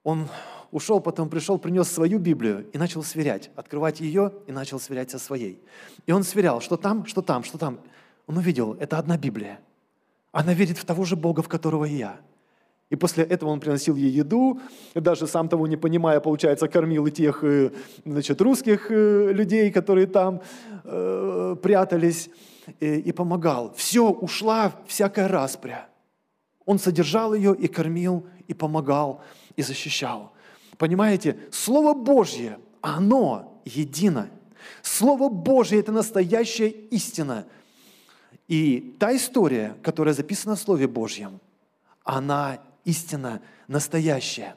Он 0.03 0.29
ушел, 0.71 1.01
потом 1.01 1.29
пришел, 1.29 1.59
принес 1.59 1.89
свою 1.89 2.19
Библию 2.19 2.67
и 2.73 2.79
начал 2.79 3.03
сверять, 3.03 3.51
открывать 3.57 4.01
ее 4.01 4.33
и 4.47 4.53
начал 4.53 4.79
сверять 4.79 5.11
со 5.11 5.19
своей. 5.19 5.61
И 6.07 6.13
он 6.13 6.25
сверял, 6.25 6.61
что 6.61 6.77
там, 6.77 7.07
что 7.07 7.23
там, 7.23 7.45
что 7.45 7.59
там. 7.59 7.79
Он 8.27 8.37
увидел, 8.37 8.75
это 8.75 8.99
одна 8.99 9.17
Библия. 9.17 9.61
Она 10.33 10.53
верит 10.53 10.79
в 10.79 10.85
того 10.85 11.05
же 11.05 11.17
Бога, 11.17 11.43
в 11.43 11.49
которого 11.49 11.85
и 11.87 11.95
я. 11.95 12.21
И 12.91 12.97
после 12.97 13.25
этого 13.25 13.51
он 13.51 13.61
приносил 13.61 13.97
ей 13.97 14.11
еду, 14.11 14.61
даже 14.95 15.27
сам 15.27 15.49
того 15.49 15.67
не 15.67 15.77
понимая, 15.77 16.21
получается, 16.21 16.69
кормил 16.69 17.07
и 17.07 17.11
тех 17.11 17.45
э, 17.45 17.71
значит, 18.05 18.41
русских 18.41 18.91
э, 18.91 19.33
людей, 19.33 19.71
которые 19.71 20.07
там 20.07 20.41
э, 20.85 21.57
прятались, 21.63 22.31
и, 22.81 22.97
и 22.97 23.13
помогал. 23.13 23.75
Все, 23.77 24.11
ушла 24.11 24.73
всякая 24.87 25.29
распря. 25.29 25.89
Он 26.65 26.79
содержал 26.79 27.35
ее 27.35 27.55
и 27.55 27.67
кормил, 27.67 28.27
и 28.47 28.55
помогал, 28.55 29.23
и 29.57 29.63
защищал. 29.63 30.33
Понимаете, 30.79 31.37
Слово 31.51 31.93
Божье, 31.93 32.59
оно 32.81 33.61
едино. 33.65 34.31
Слово 34.83 35.29
Божье– 35.29 35.79
это 35.81 35.93
настоящая 35.93 36.69
истина. 36.69 37.47
И 38.47 38.95
та 38.99 39.15
история, 39.15 39.77
которая 39.83 40.15
записана 40.15 40.55
в 40.55 40.61
Слове 40.61 40.87
Божьем, 40.87 41.41
она 42.05 42.61
истина 42.85 43.43
настоящая. 43.67 44.55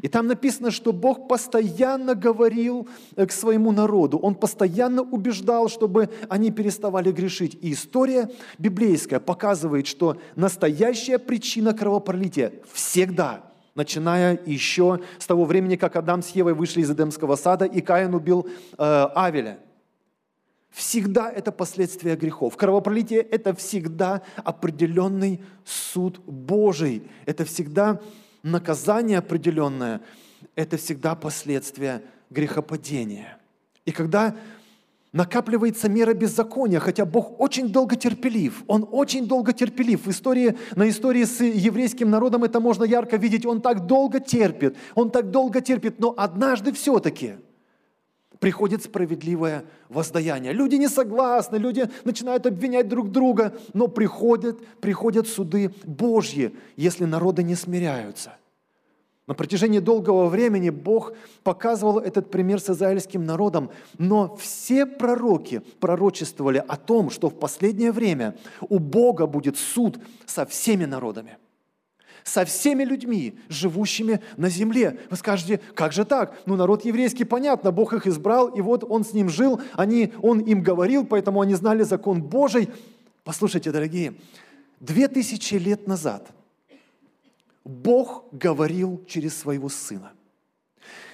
И 0.00 0.08
там 0.08 0.28
написано, 0.28 0.70
что 0.70 0.92
Бог 0.92 1.26
постоянно 1.26 2.14
говорил 2.14 2.88
э, 3.16 3.26
к 3.26 3.32
своему 3.32 3.72
народу. 3.72 4.16
Он 4.18 4.36
постоянно 4.36 5.02
убеждал, 5.02 5.68
чтобы 5.68 6.08
они 6.28 6.52
переставали 6.52 7.10
грешить. 7.10 7.58
И 7.60 7.72
история 7.72 8.30
библейская 8.58 9.18
показывает, 9.18 9.88
что 9.88 10.18
настоящая 10.36 11.18
причина 11.18 11.74
кровопролития 11.74 12.52
всегда– 12.72 13.46
начиная 13.74 14.38
еще 14.44 15.00
с 15.18 15.26
того 15.26 15.44
времени, 15.44 15.76
как 15.76 15.96
Адам 15.96 16.22
с 16.22 16.28
Евой 16.30 16.54
вышли 16.54 16.80
из 16.82 16.90
Эдемского 16.90 17.36
сада, 17.36 17.64
и 17.64 17.80
Каин 17.80 18.14
убил 18.14 18.48
э, 18.78 19.06
Авеля. 19.14 19.58
Всегда 20.70 21.30
это 21.30 21.52
последствия 21.52 22.16
грехов. 22.16 22.56
Кровопролитие– 22.56 23.20
это 23.30 23.54
всегда 23.54 24.22
определенный 24.36 25.44
суд 25.64 26.18
Божий. 26.20 27.02
Это 27.26 27.44
всегда 27.44 28.00
наказание 28.42 29.18
определенное. 29.18 30.00
Это 30.54 30.78
всегда 30.78 31.14
последствия 31.14 32.02
грехопадения. 32.30 33.38
И 33.84 33.92
когда 33.92 34.34
накапливается 35.12 35.88
мера 35.88 36.14
беззакония, 36.14 36.80
хотя 36.80 37.04
Бог 37.04 37.40
очень 37.40 37.68
долго 37.68 37.96
терпелив. 37.96 38.64
Он 38.66 38.88
очень 38.90 39.26
долго 39.26 39.52
терпелив. 39.52 40.06
В 40.06 40.10
истории, 40.10 40.56
на 40.74 40.88
истории 40.88 41.24
с 41.24 41.40
еврейским 41.40 42.10
народом 42.10 42.44
это 42.44 42.60
можно 42.60 42.84
ярко 42.84 43.16
видеть. 43.16 43.46
Он 43.46 43.60
так 43.60 43.86
долго 43.86 44.20
терпит, 44.20 44.76
он 44.94 45.10
так 45.10 45.30
долго 45.30 45.60
терпит, 45.60 46.00
но 46.00 46.14
однажды 46.16 46.72
все-таки 46.72 47.34
приходит 48.38 48.82
справедливое 48.82 49.64
воздаяние. 49.88 50.52
Люди 50.52 50.74
не 50.74 50.88
согласны, 50.88 51.56
люди 51.56 51.88
начинают 52.04 52.46
обвинять 52.46 52.88
друг 52.88 53.12
друга, 53.12 53.56
но 53.72 53.86
приходят, 53.86 54.58
приходят 54.80 55.28
суды 55.28 55.72
Божьи, 55.84 56.56
если 56.76 57.04
народы 57.04 57.42
не 57.42 57.54
смиряются. 57.54 58.36
На 59.28 59.34
протяжении 59.34 59.78
долгого 59.78 60.26
времени 60.26 60.70
Бог 60.70 61.12
показывал 61.44 62.00
этот 62.00 62.30
пример 62.30 62.60
с 62.60 62.70
израильским 62.70 63.24
народом, 63.24 63.70
но 63.96 64.34
все 64.36 64.84
пророки 64.84 65.62
пророчествовали 65.78 66.62
о 66.66 66.76
том, 66.76 67.08
что 67.08 67.28
в 67.28 67.38
последнее 67.38 67.92
время 67.92 68.36
у 68.68 68.80
Бога 68.80 69.26
будет 69.26 69.56
суд 69.56 69.98
со 70.26 70.44
всеми 70.44 70.84
народами 70.84 71.38
со 72.24 72.44
всеми 72.44 72.84
людьми, 72.84 73.34
живущими 73.48 74.20
на 74.36 74.48
земле. 74.48 75.00
Вы 75.10 75.16
скажете, 75.16 75.58
как 75.74 75.92
же 75.92 76.04
так? 76.04 76.40
Ну, 76.46 76.54
народ 76.54 76.84
еврейский, 76.84 77.24
понятно, 77.24 77.72
Бог 77.72 77.94
их 77.94 78.06
избрал, 78.06 78.46
и 78.46 78.60
вот 78.60 78.84
Он 78.88 79.04
с 79.04 79.12
ним 79.12 79.28
жил, 79.28 79.60
они, 79.72 80.12
Он 80.22 80.38
им 80.38 80.62
говорил, 80.62 81.04
поэтому 81.04 81.40
они 81.40 81.54
знали 81.54 81.82
закон 81.82 82.22
Божий. 82.22 82.70
Послушайте, 83.24 83.72
дорогие, 83.72 84.14
две 84.78 85.08
тысячи 85.08 85.54
лет 85.56 85.88
назад– 85.88 86.28
Бог 87.64 88.24
говорил 88.32 89.04
через 89.06 89.38
своего 89.38 89.68
Сына. 89.68 90.12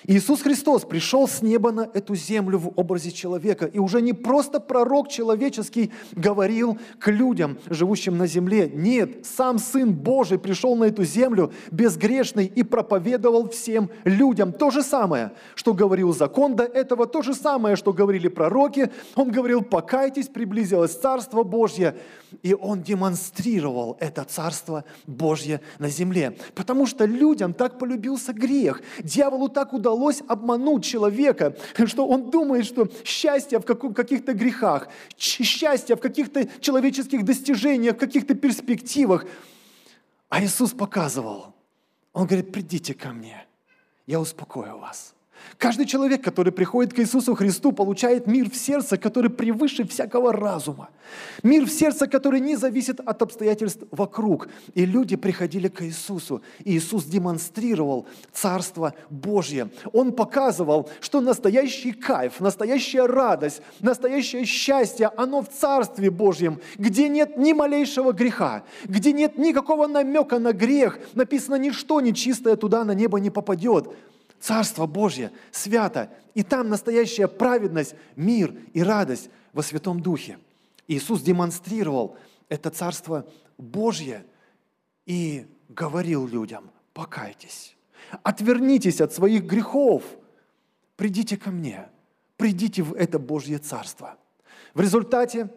Иисус 0.05 0.43
Христос 0.43 0.85
пришел 0.85 1.27
с 1.27 1.43
неба 1.43 1.73
на 1.73 1.91
эту 1.93 2.15
землю 2.15 2.59
в 2.59 2.73
образе 2.77 3.11
человека. 3.11 3.67
И 3.67 3.79
уже 3.79 4.01
не 4.01 4.13
просто 4.13 4.61
пророк 4.61 5.09
человеческий 5.09 5.91
говорил 6.13 6.79
к 6.99 7.11
людям, 7.11 7.59
живущим 7.67 8.17
на 8.17 8.27
земле. 8.27 8.71
Нет, 8.73 9.27
сам 9.27 9.59
Сын 9.59 9.93
Божий 9.93 10.39
пришел 10.39 10.77
на 10.77 10.85
эту 10.85 11.05
землю 11.05 11.53
безгрешный 11.71 12.47
и 12.47 12.63
проповедовал 12.63 13.49
всем 13.49 13.91
людям. 14.05 14.53
То 14.53 14.71
же 14.71 14.83
самое, 14.83 15.33
что 15.55 15.75
говорил 15.75 16.15
закон 16.15 16.57
до 16.57 16.65
этого, 16.65 17.07
то 17.07 17.23
же 17.23 17.35
самое, 17.35 17.77
что 17.77 17.93
говорили 17.93 18.29
пророки. 18.29 18.91
Он 19.15 19.31
говорил, 19.31 19.63
покайтесь, 19.63 20.29
приблизилось 20.29 20.95
Царство 20.95 21.43
Божье. 21.43 21.97
И 22.43 22.55
он 22.55 22.83
демонстрировал 22.83 23.97
это 24.01 24.25
Царство 24.25 24.85
Божье 25.07 25.61
на 25.79 25.89
земле. 25.89 26.37
Потому 26.55 26.87
что 26.87 27.05
людям 27.05 27.55
так 27.55 27.79
полюбился 27.79 28.33
грех. 28.33 28.83
Дьяволу 29.03 29.49
так 29.49 29.73
удалось 29.73 29.89
обмануть 30.27 30.85
человека, 30.85 31.57
что 31.87 32.07
он 32.07 32.31
думает, 32.31 32.67
что 32.67 32.89
счастье 33.05 33.59
в 33.59 33.65
каких-то 33.65 34.33
грехах, 34.33 34.89
счастье 35.17 35.97
в 35.97 36.01
каких-то 36.01 36.49
человеческих 36.61 37.25
достижениях, 37.25 37.97
в 37.97 37.99
каких-то 37.99 38.35
перспективах. 38.35 39.27
А 40.29 40.43
Иисус 40.43 40.73
показывал. 40.73 41.55
Он 42.13 42.27
говорит, 42.27 42.53
придите 42.53 42.95
ко 42.95 43.11
мне, 43.11 43.47
я 44.07 44.21
успокою 44.21 44.79
вас. 44.79 45.15
Каждый 45.57 45.87
человек, 45.87 46.23
который 46.23 46.53
приходит 46.53 46.93
к 46.93 46.99
Иисусу 46.99 47.35
Христу, 47.35 47.73
получает 47.73 48.27
мир 48.27 48.51
в 48.51 48.57
сердце, 48.57 48.99
который 48.99 49.31
превыше 49.31 49.87
всякого 49.87 50.33
разума. 50.33 50.91
Мир 51.43 51.65
в 51.65 51.71
сердце, 51.71 52.07
который 52.07 52.41
не 52.41 52.57
зависит 52.57 53.01
от 53.01 53.23
обстоятельств 53.23 53.85
вокруг. 53.91 54.49
И 54.75 54.85
люди 54.85 55.17
приходили 55.17 55.69
к 55.69 55.83
Иисусу. 55.83 56.43
И 56.65 56.77
Иисус 56.77 57.05
демонстрировал 57.05 58.07
Царство 58.33 58.95
Божье. 59.11 59.71
Он 59.93 60.13
показывал, 60.13 60.91
что 61.01 61.21
настоящий 61.21 61.93
кайф, 61.93 62.41
настоящая 62.41 63.07
радость, 63.07 63.63
настоящее 63.81 64.45
счастье, 64.45 65.11
оно 65.17 65.43
в 65.43 65.49
Царстве 65.49 66.11
Божьем, 66.11 66.61
где 66.77 67.09
нет 67.09 67.37
ни 67.37 67.53
малейшего 67.53 68.13
греха, 68.13 68.65
где 68.85 69.13
нет 69.13 69.39
никакого 69.39 69.87
намека 69.87 70.39
на 70.39 70.53
грех. 70.53 70.99
Написано, 71.15 71.57
ничто 71.57 72.01
нечистое 72.01 72.57
туда 72.57 72.85
на 72.85 72.93
небо 72.93 73.19
не 73.19 73.31
попадет. 73.31 73.89
Царство 74.41 74.87
Божье 74.87 75.33
свято, 75.51 76.11
и 76.35 76.43
там 76.43 76.69
настоящая 76.69 77.29
праведность, 77.29 77.95
мир 78.17 78.55
и 78.73 78.83
радость 78.83 79.31
во 79.53 79.63
Святом 79.63 80.01
Духе. 80.01 80.39
Иисус 80.87 81.23
демонстрировал 81.23 82.17
это 82.49 82.71
Царство 82.71 83.27
Божье 83.59 84.25
и 85.07 85.47
говорил 85.69 86.27
людям, 86.27 86.71
покайтесь, 86.95 87.77
отвернитесь 88.23 89.01
от 89.01 89.13
своих 89.13 89.45
грехов, 89.45 90.03
придите 90.97 91.37
ко 91.37 91.51
мне, 91.51 91.89
придите 92.37 92.83
в 92.83 92.95
это 92.95 93.19
Божье 93.19 93.59
Царство. 93.59 94.17
В 94.75 94.81
результате 94.81 95.51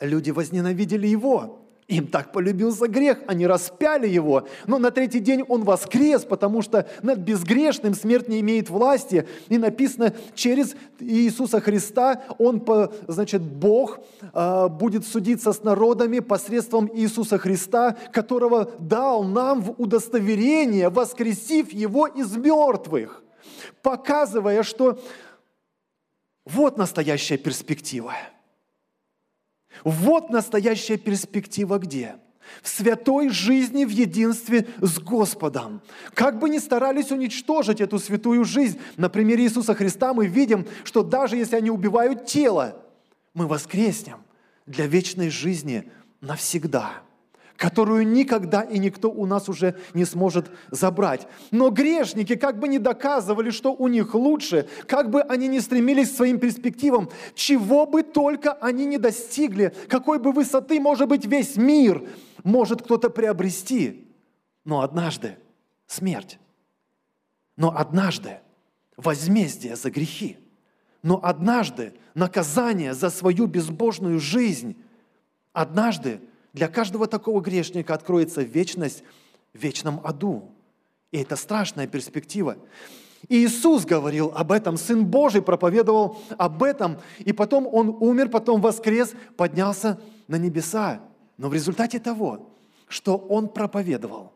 люди 0.00 0.30
возненавидели 0.30 1.06
Его, 1.06 1.60
им 1.90 2.06
так 2.06 2.32
полюбился 2.32 2.86
грех, 2.86 3.18
они 3.26 3.46
распяли 3.46 4.08
его, 4.08 4.46
но 4.66 4.78
на 4.78 4.90
третий 4.90 5.18
день 5.18 5.44
он 5.46 5.64
воскрес, 5.64 6.24
потому 6.24 6.62
что 6.62 6.88
над 7.02 7.18
безгрешным 7.18 7.94
смерть 7.94 8.28
не 8.28 8.40
имеет 8.40 8.70
власти. 8.70 9.26
И 9.48 9.58
написано, 9.58 10.14
через 10.34 10.74
Иисуса 11.00 11.60
Христа 11.60 12.22
он, 12.38 12.64
значит, 13.08 13.42
Бог 13.42 13.98
а, 14.32 14.68
будет 14.68 15.04
судиться 15.04 15.52
с 15.52 15.62
народами 15.64 16.20
посредством 16.20 16.88
Иисуса 16.94 17.38
Христа, 17.38 17.96
которого 18.12 18.70
дал 18.78 19.24
нам 19.24 19.60
в 19.60 19.74
удостоверение, 19.78 20.88
воскресив 20.88 21.72
его 21.72 22.06
из 22.06 22.36
мертвых, 22.36 23.22
показывая, 23.82 24.62
что 24.62 25.00
вот 26.44 26.78
настоящая 26.78 27.36
перспектива– 27.36 28.14
вот 29.84 30.30
настоящая 30.30 30.96
перспектива 30.96 31.78
где? 31.78 32.16
В 32.62 32.68
святой 32.68 33.28
жизни 33.28 33.84
в 33.84 33.90
единстве 33.90 34.66
с 34.80 34.98
Господом. 34.98 35.82
Как 36.14 36.38
бы 36.38 36.48
ни 36.48 36.58
старались 36.58 37.12
уничтожить 37.12 37.80
эту 37.80 37.98
святую 37.98 38.44
жизнь, 38.44 38.80
на 38.96 39.08
примере 39.08 39.44
Иисуса 39.44 39.74
Христа 39.74 40.12
мы 40.14 40.26
видим, 40.26 40.66
что 40.84 41.02
даже 41.02 41.36
если 41.36 41.56
они 41.56 41.70
убивают 41.70 42.26
тело, 42.26 42.82
мы 43.34 43.46
воскреснем 43.46 44.24
для 44.66 44.86
вечной 44.86 45.30
жизни 45.30 45.90
навсегда– 46.20 47.02
которую 47.60 48.08
никогда 48.08 48.62
и 48.62 48.78
никто 48.78 49.10
у 49.10 49.26
нас 49.26 49.50
уже 49.50 49.76
не 49.92 50.06
сможет 50.06 50.50
забрать. 50.70 51.28
Но 51.50 51.68
грешники, 51.68 52.34
как 52.34 52.58
бы 52.58 52.68
не 52.68 52.78
доказывали, 52.78 53.50
что 53.50 53.74
у 53.74 53.86
них 53.86 54.14
лучше, 54.14 54.66
как 54.86 55.10
бы 55.10 55.20
они 55.20 55.46
не 55.46 55.60
стремились 55.60 56.10
к 56.10 56.16
своим 56.16 56.38
перспективам, 56.38 57.10
чего 57.34 57.84
бы 57.84 58.02
только 58.02 58.54
они 58.54 58.86
не 58.86 58.96
достигли, 58.96 59.74
какой 59.90 60.18
бы 60.18 60.32
высоты, 60.32 60.80
может 60.80 61.06
быть, 61.06 61.26
весь 61.26 61.56
мир 61.56 62.02
может 62.44 62.80
кто-то 62.80 63.10
приобрести. 63.10 64.08
Но 64.64 64.80
однажды 64.80 65.36
смерть. 65.86 66.38
Но 67.58 67.76
однажды 67.76 68.38
возмездие 68.96 69.76
за 69.76 69.90
грехи. 69.90 70.38
Но 71.02 71.20
однажды 71.22 71.92
наказание 72.14 72.94
за 72.94 73.10
свою 73.10 73.44
безбожную 73.44 74.18
жизнь. 74.18 74.82
Однажды 75.52 76.22
для 76.52 76.68
каждого 76.68 77.06
такого 77.06 77.40
грешника 77.40 77.94
откроется 77.94 78.42
вечность 78.42 79.04
в 79.54 79.58
вечном 79.58 80.00
аду. 80.04 80.50
И 81.12 81.18
это 81.18 81.36
страшная 81.36 81.86
перспектива. 81.86 82.56
И 83.28 83.44
Иисус 83.44 83.84
говорил 83.84 84.32
об 84.34 84.50
этом, 84.50 84.76
Сын 84.76 85.04
Божий 85.04 85.42
проповедовал 85.42 86.18
об 86.38 86.62
этом, 86.62 86.98
и 87.18 87.32
потом 87.32 87.66
Он 87.66 87.90
умер, 88.00 88.30
потом 88.30 88.60
воскрес, 88.60 89.12
поднялся 89.36 90.00
на 90.26 90.36
небеса. 90.36 91.00
Но 91.36 91.48
в 91.48 91.54
результате 91.54 91.98
того, 91.98 92.50
что 92.88 93.16
Он 93.16 93.48
проповедовал 93.48 94.32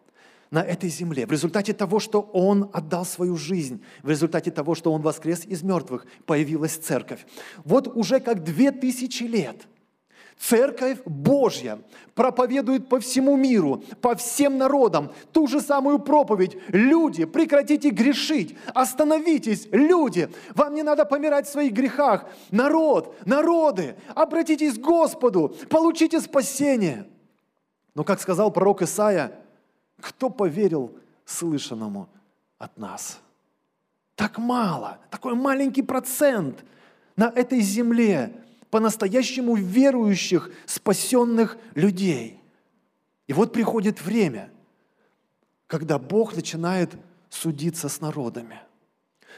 на 0.51 0.63
этой 0.63 0.91
земле, 0.91 1.27
в 1.27 1.33
результате 1.33 1.73
того, 1.73 1.99
что 1.99 2.21
Он 2.21 2.69
отдал 2.73 3.07
свою 3.07 3.37
жизнь, 3.37 3.83
в 4.03 4.11
результате 4.11 4.51
того, 4.51 4.75
что 4.75 4.93
Он 4.93 5.01
воскрес 5.01 5.47
из 5.47 5.63
мертвых, 5.63 6.07
появилась 6.27 6.77
церковь. 6.77 7.27
Вот 7.65 7.89
уже 7.89 8.21
как 8.21 8.45
две 8.45 8.71
тысячи 8.71 9.25
лет– 9.25 9.67
Церковь 10.39 10.99
Божья 11.07 11.79
проповедует 12.15 12.89
по 12.89 13.01
всему 13.01 13.37
миру, 13.37 13.83
по 14.01 14.15
всем 14.15 14.59
народам 14.59 15.13
ту 15.33 15.47
же 15.47 15.61
самую 15.61 16.01
проповедь. 16.01 16.57
Люди, 16.69 17.25
прекратите 17.25 17.91
грешить, 17.91 18.57
остановитесь, 18.75 19.69
люди, 19.71 20.29
вам 20.55 20.75
не 20.75 20.83
надо 20.83 21.05
помирать 21.05 21.47
в 21.47 21.53
своих 21.53 21.73
грехах. 21.73 22.27
Народ, 22.51 23.17
народы, 23.25 23.97
обратитесь 24.15 24.75
к 24.75 24.83
Господу, 24.83 25.55
получите 25.71 26.21
спасение. 26.21 27.07
Но, 27.95 28.05
как 28.05 28.21
сказал 28.21 28.51
пророк 28.51 28.83
Исаия, 28.83 29.33
кто 30.01 30.31
поверил 30.31 30.93
слышанному 31.25 32.09
от 32.59 32.77
нас? 32.77 33.21
Так 34.17 34.39
мало, 34.39 34.99
такой 35.11 35.35
маленький 35.35 35.83
процент 35.83 36.65
на 37.17 37.33
этой 37.35 37.61
земле 37.61 38.44
по-настоящему 38.75 39.55
верующих, 39.55 40.51
спасенных 40.67 41.59
людей. 41.77 42.41
И 43.29 43.33
вот 43.33 43.53
приходит 43.53 44.03
время, 44.03 44.51
когда 45.69 45.97
Бог 45.97 46.35
начинает 46.35 46.91
судиться 47.31 47.89
с 47.89 48.01
народами, 48.01 48.59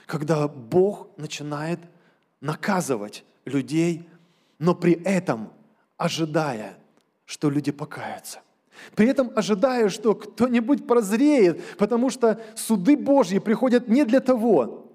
когда 0.07 0.49
Бог 0.49 1.11
начинает 1.19 1.79
наказывать 2.41 3.27
людей, 3.45 4.09
но 4.59 4.75
при 4.75 4.95
этом 5.05 5.53
ожидая, 5.99 6.79
что 7.27 7.51
люди 7.51 7.73
покаются. 7.73 8.41
При 8.95 9.07
этом 9.07 9.31
ожидая, 9.37 9.91
что 9.91 10.15
кто-нибудь 10.15 10.87
прозреет, 10.87 11.63
потому 11.77 12.09
что 12.09 12.41
суды 12.55 12.97
Божьи 12.97 13.39
приходят 13.39 13.87
не 13.87 14.07
для 14.07 14.21
того, 14.21 14.87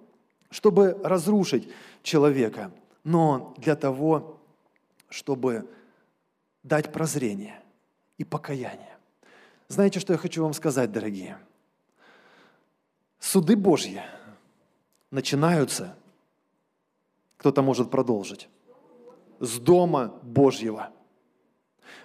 чтобы 0.50 1.00
разрушить 1.04 1.70
человека, 2.02 2.72
но 3.04 3.54
для 3.58 3.76
того, 3.76 4.40
чтобы 5.10 5.68
дать 6.64 6.92
прозрение 6.92 7.60
и 8.18 8.24
покаяние. 8.24 8.98
Знаете, 9.68 10.00
что 10.00 10.14
я 10.14 10.20
хочу 10.20 10.44
вам 10.44 10.54
сказать, 10.54 10.92
дорогие? 10.92 11.38
Суды 13.20 13.56
Божьи 13.56 14.02
начинаются, 15.12 15.96
кто-то 17.38 17.62
может 17.62 17.90
продолжить, 17.90 18.50
с 19.40 19.58
Дома 19.60 20.14
Божьего. 20.22 20.92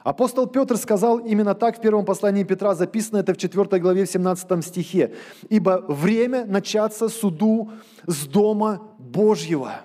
Апостол 0.03 0.47
Петр 0.47 0.77
сказал 0.77 1.19
именно 1.19 1.55
так 1.55 1.79
в 1.79 1.81
первом 1.81 2.05
послании 2.05 2.45
Петра, 2.45 2.75
записано 2.75 3.19
это 3.19 3.35
в 3.35 3.37
4 3.37 3.81
главе 3.81 4.05
в 4.05 4.11
17 4.11 4.65
стихе. 4.65 5.15
«Ибо 5.49 5.85
время 5.89 6.45
начаться 6.47 7.09
суду 7.09 7.73
с 8.07 8.27
Дома 8.27 8.89
Божьего». 8.99 9.81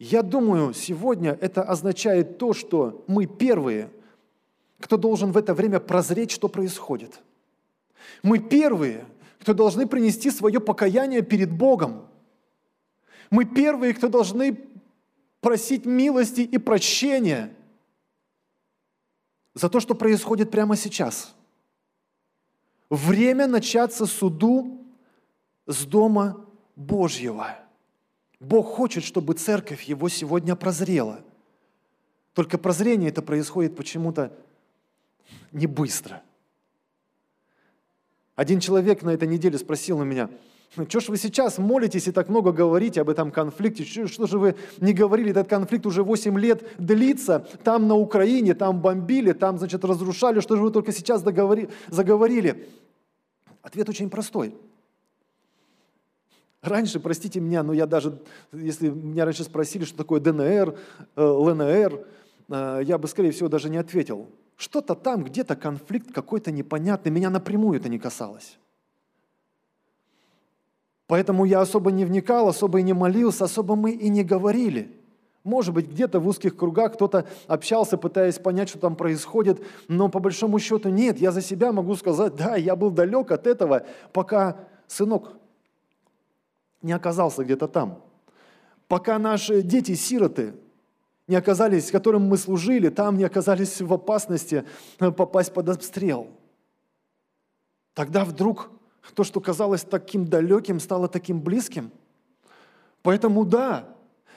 Я 0.00 0.22
думаю, 0.22 0.72
сегодня 0.72 1.36
это 1.42 1.62
означает 1.62 2.38
то, 2.38 2.54
что 2.54 3.04
мы 3.06 3.26
первые, 3.26 3.90
кто 4.78 4.96
должен 4.96 5.30
в 5.30 5.36
это 5.36 5.52
время 5.52 5.78
прозреть, 5.78 6.30
что 6.30 6.48
происходит. 6.48 7.20
Мы 8.22 8.38
первые, 8.38 9.04
кто 9.40 9.52
должны 9.52 9.86
принести 9.86 10.30
свое 10.30 10.58
покаяние 10.58 11.20
перед 11.20 11.52
Богом. 11.52 12.08
Мы 13.28 13.44
первые, 13.44 13.92
кто 13.92 14.08
должны 14.08 14.58
просить 15.42 15.84
милости 15.84 16.40
и 16.40 16.56
прощения 16.56 17.54
за 19.52 19.68
то, 19.68 19.80
что 19.80 19.94
происходит 19.94 20.50
прямо 20.50 20.76
сейчас. 20.76 21.34
Время 22.88 23.46
начаться 23.46 24.06
суду 24.06 24.82
с 25.66 25.84
Дома 25.84 26.42
Божьего. 26.74 27.54
Бог 28.40 28.66
хочет, 28.66 29.04
чтобы 29.04 29.34
церковь 29.34 29.82
его 29.82 30.08
сегодня 30.08 30.56
прозрела. 30.56 31.20
Только 32.32 32.56
прозрение 32.56 33.10
это 33.10 33.22
происходит 33.22 33.76
почему-то 33.76 34.32
не 35.52 35.66
быстро. 35.66 36.22
Один 38.34 38.58
человек 38.60 39.02
на 39.02 39.10
этой 39.10 39.28
неделе 39.28 39.58
спросил 39.58 39.98
у 39.98 40.04
меня, 40.04 40.30
ну, 40.76 40.88
что 40.88 41.00
ж 41.00 41.08
вы 41.08 41.16
сейчас 41.18 41.58
молитесь 41.58 42.06
и 42.06 42.12
так 42.12 42.28
много 42.28 42.52
говорите 42.52 43.00
об 43.00 43.10
этом 43.10 43.32
конфликте? 43.32 43.84
Что, 43.84 44.06
что 44.06 44.26
же 44.26 44.38
вы 44.38 44.54
не 44.78 44.92
говорили? 44.92 45.32
Этот 45.32 45.48
конфликт 45.48 45.84
уже 45.84 46.04
8 46.04 46.38
лет 46.38 46.64
длится. 46.78 47.46
Там 47.64 47.88
на 47.88 47.96
Украине, 47.96 48.54
там 48.54 48.80
бомбили, 48.80 49.32
там, 49.32 49.58
значит, 49.58 49.84
разрушали. 49.84 50.38
Что 50.40 50.56
же 50.56 50.62
вы 50.62 50.70
только 50.70 50.92
сейчас 50.92 51.22
договори, 51.22 51.68
заговорили? 51.88 52.68
Ответ 53.62 53.88
очень 53.88 54.08
простой. 54.08 54.54
Раньше, 56.62 57.00
простите 57.00 57.40
меня, 57.40 57.62
но 57.62 57.72
я 57.72 57.86
даже, 57.86 58.18
если 58.52 58.90
меня 58.90 59.24
раньше 59.24 59.44
спросили, 59.44 59.84
что 59.84 59.96
такое 59.96 60.20
ДНР, 60.20 60.76
э, 61.16 61.22
ЛНР, 61.22 62.06
э, 62.50 62.80
я 62.84 62.98
бы, 62.98 63.08
скорее 63.08 63.30
всего, 63.30 63.48
даже 63.48 63.70
не 63.70 63.78
ответил. 63.78 64.28
Что-то 64.56 64.94
там, 64.94 65.24
где-то 65.24 65.56
конфликт 65.56 66.12
какой-то 66.12 66.50
непонятный, 66.50 67.10
меня 67.10 67.30
напрямую 67.30 67.80
это 67.80 67.88
не 67.88 67.98
касалось. 67.98 68.58
Поэтому 71.06 71.46
я 71.46 71.62
особо 71.62 71.90
не 71.90 72.04
вникал, 72.04 72.46
особо 72.46 72.80
и 72.80 72.82
не 72.82 72.92
молился, 72.92 73.44
особо 73.44 73.74
мы 73.74 73.92
и 73.92 74.10
не 74.10 74.22
говорили. 74.22 74.96
Может 75.42 75.72
быть, 75.72 75.88
где-то 75.90 76.20
в 76.20 76.28
узких 76.28 76.56
кругах 76.56 76.92
кто-то 76.92 77.26
общался, 77.46 77.96
пытаясь 77.96 78.38
понять, 78.38 78.68
что 78.68 78.78
там 78.78 78.94
происходит, 78.94 79.62
но 79.88 80.10
по 80.10 80.20
большому 80.20 80.58
счету 80.58 80.90
нет. 80.90 81.18
Я 81.18 81.32
за 81.32 81.40
себя 81.40 81.72
могу 81.72 81.96
сказать, 81.96 82.36
да, 82.36 82.56
я 82.56 82.76
был 82.76 82.90
далек 82.90 83.32
от 83.32 83.46
этого, 83.46 83.86
пока 84.12 84.58
сынок 84.86 85.39
не 86.82 86.92
оказался 86.92 87.44
где-то 87.44 87.68
там. 87.68 88.02
Пока 88.88 89.18
наши 89.18 89.62
дети-сироты 89.62 90.54
не 91.28 91.36
оказались, 91.36 91.90
которым 91.90 92.22
мы 92.22 92.36
служили, 92.36 92.88
там 92.88 93.16
не 93.16 93.24
оказались 93.24 93.80
в 93.80 93.92
опасности 93.92 94.64
э, 94.98 95.10
попасть 95.12 95.54
под 95.54 95.68
обстрел. 95.68 96.28
Тогда 97.94 98.24
вдруг 98.24 98.70
то, 99.14 99.24
что 99.24 99.40
казалось 99.40 99.82
таким 99.82 100.26
далеким, 100.26 100.80
стало 100.80 101.08
таким 101.08 101.40
близким. 101.40 101.90
Поэтому 103.02 103.44
да, 103.44 103.88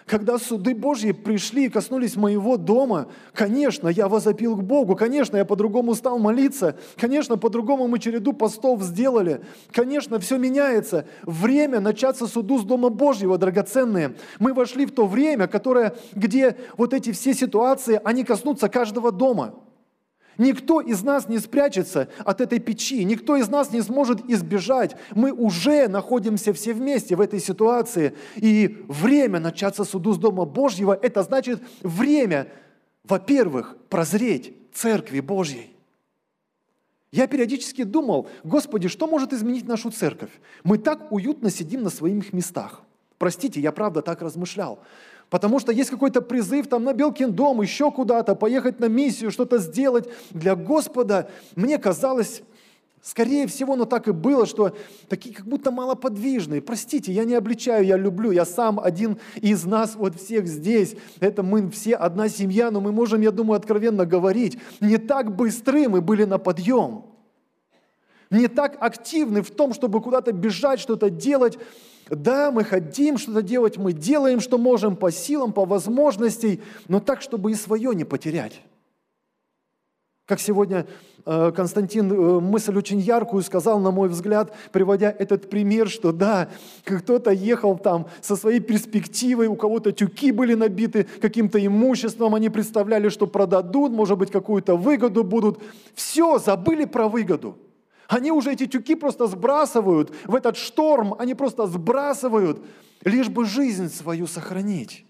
когда 0.05 0.37
суды 0.37 0.75
Божьи 0.75 1.11
пришли 1.11 1.65
и 1.65 1.69
коснулись 1.69 2.15
моего 2.15 2.57
дома, 2.57 3.07
конечно, 3.33 3.87
я 3.87 4.07
возопил 4.07 4.55
к 4.55 4.63
Богу, 4.63 4.95
конечно, 4.95 5.37
я 5.37 5.45
по-другому 5.45 5.95
стал 5.95 6.19
молиться, 6.19 6.75
конечно, 6.97 7.37
по-другому 7.37 7.87
мы 7.87 7.99
череду 7.99 8.33
постов 8.33 8.81
сделали, 8.81 9.41
конечно, 9.71 10.19
все 10.19 10.37
меняется. 10.37 11.05
Время 11.23 11.79
начаться 11.79 12.27
суду 12.27 12.59
с 12.59 12.63
Дома 12.63 12.89
Божьего, 12.89 13.37
драгоценные. 13.37 14.15
Мы 14.39 14.53
вошли 14.53 14.85
в 14.85 14.91
то 14.91 15.05
время, 15.05 15.47
которое, 15.47 15.95
где 16.13 16.57
вот 16.77 16.93
эти 16.93 17.11
все 17.11 17.33
ситуации, 17.33 17.99
они 18.03 18.23
коснутся 18.23 18.69
каждого 18.69 19.11
дома– 19.11 19.55
Никто 20.37 20.81
из 20.81 21.03
нас 21.03 21.27
не 21.29 21.39
спрячется 21.39 22.09
от 22.25 22.41
этой 22.41 22.59
печи, 22.59 23.03
никто 23.03 23.35
из 23.35 23.49
нас 23.49 23.71
не 23.71 23.81
сможет 23.81 24.29
избежать. 24.29 24.95
Мы 25.13 25.31
уже 25.31 25.87
находимся 25.87 26.53
все 26.53 26.73
вместе 26.73 27.15
в 27.15 27.21
этой 27.21 27.39
ситуации. 27.39 28.15
И 28.35 28.83
время 28.87 29.39
начаться 29.39 29.83
суду 29.83 30.13
с 30.13 30.17
Дома 30.17 30.45
Божьего– 30.45 30.97
это 31.01 31.23
значит 31.23 31.61
время, 31.81 32.47
во-первых, 33.03 33.77
прозреть 33.89 34.53
Церкви 34.73 35.19
Божьей. 35.19 35.75
Я 37.11 37.27
периодически 37.27 37.83
думал, 37.83 38.27
Господи, 38.43 38.87
что 38.87 39.05
может 39.05 39.33
изменить 39.33 39.67
нашу 39.67 39.91
церковь? 39.91 40.31
Мы 40.63 40.79
так 40.79 41.11
уютно 41.11 41.51
сидим 41.51 41.83
на 41.83 41.91
своих 41.91 42.33
местах. 42.33 42.81
Простите, 43.19 43.61
я 43.61 43.71
правда 43.71 44.01
так 44.01 44.23
размышлял. 44.23 44.79
Потому 45.33 45.59
что 45.59 45.71
есть 45.71 45.89
какой-то 45.89 46.21
призыв 46.21 46.67
там 46.67 46.83
на 46.83 46.93
Белкин 46.93 47.33
дом, 47.33 47.59
еще 47.63 47.89
куда-то, 47.89 48.35
поехать 48.35 48.79
на 48.79 48.85
миссию, 48.85 49.31
что-то 49.31 49.57
сделать 49.57 50.07
для 50.29 50.55
Господа. 50.55 51.27
Мне 51.55 51.79
казалось, 51.79 52.43
Скорее 53.01 53.47
всего, 53.47 53.75
но 53.75 53.85
так 53.85 54.07
и 54.07 54.11
было, 54.11 54.45
что 54.45 54.77
такие 55.09 55.33
как 55.35 55.45
будто 55.45 55.71
малоподвижные. 55.71 56.61
Простите, 56.61 57.11
я 57.11 57.25
не 57.25 57.33
обличаю, 57.33 57.83
я 57.83 57.97
люблю, 57.97 58.29
я 58.29 58.45
сам 58.45 58.79
один 58.79 59.17
из 59.41 59.65
нас, 59.65 59.95
вот 59.95 60.15
всех 60.15 60.47
здесь. 60.47 60.95
Это 61.19 61.41
мы 61.41 61.69
все 61.71 61.95
одна 61.95 62.29
семья, 62.29 62.69
но 62.69 62.79
мы 62.79 62.91
можем, 62.91 63.19
я 63.21 63.31
думаю, 63.31 63.57
откровенно 63.57 64.05
говорить. 64.05 64.59
Не 64.79 64.97
так 64.97 65.35
быстры 65.35 65.89
мы 65.89 65.99
были 66.01 66.25
на 66.25 66.37
подъем. 66.37 67.05
Не 68.29 68.47
так 68.47 68.77
активны 68.79 69.41
в 69.41 69.49
том, 69.49 69.73
чтобы 69.73 69.99
куда-то 69.99 70.31
бежать, 70.31 70.79
что-то 70.79 71.09
делать. 71.09 71.57
Да, 72.09 72.51
мы 72.51 72.63
хотим 72.63 73.17
что-то 73.17 73.41
делать, 73.41 73.77
мы 73.77 73.93
делаем, 73.93 74.39
что 74.39 74.57
можем 74.57 74.95
по 74.95 75.11
силам, 75.11 75.53
по 75.53 75.65
возможностям, 75.65 76.59
но 76.87 76.99
так, 76.99 77.21
чтобы 77.21 77.51
и 77.51 77.55
свое 77.55 77.95
не 77.95 78.03
потерять. 78.03 78.61
Как 80.25 80.39
сегодня 80.39 80.87
э, 81.25 81.51
Константин 81.53 82.09
э, 82.09 82.39
мысль 82.39 82.77
очень 82.77 82.99
яркую 82.99 83.43
сказал, 83.43 83.81
на 83.81 83.91
мой 83.91 84.07
взгляд, 84.07 84.55
приводя 84.71 85.11
этот 85.11 85.49
пример, 85.49 85.89
что 85.89 86.13
да, 86.13 86.47
кто-то 86.85 87.31
ехал 87.31 87.77
там 87.77 88.07
со 88.21 88.37
своей 88.37 88.61
перспективой, 88.61 89.47
у 89.47 89.57
кого-то 89.57 89.91
тюки 89.91 90.31
были 90.31 90.53
набиты 90.53 91.07
каким-то 91.21 91.63
имуществом, 91.63 92.35
они 92.35 92.49
представляли, 92.49 93.09
что 93.09 93.27
продадут, 93.27 93.91
может 93.91 94.17
быть, 94.17 94.31
какую-то 94.31 94.77
выгоду 94.77 95.25
будут. 95.25 95.61
Все, 95.93 96.39
забыли 96.39 96.85
про 96.85 97.09
выгоду. 97.09 97.57
Они 98.07 98.31
уже 98.31 98.53
эти 98.53 98.67
тюки 98.67 98.95
просто 98.95 99.27
сбрасывают 99.27 100.13
в 100.25 100.35
этот 100.35 100.57
шторм, 100.57 101.15
они 101.19 101.35
просто 101.35 101.67
сбрасывают, 101.67 102.63
лишь 103.03 103.29
бы 103.29 103.45
жизнь 103.45 103.89
свою 103.89 104.27
сохранить. 104.27 105.05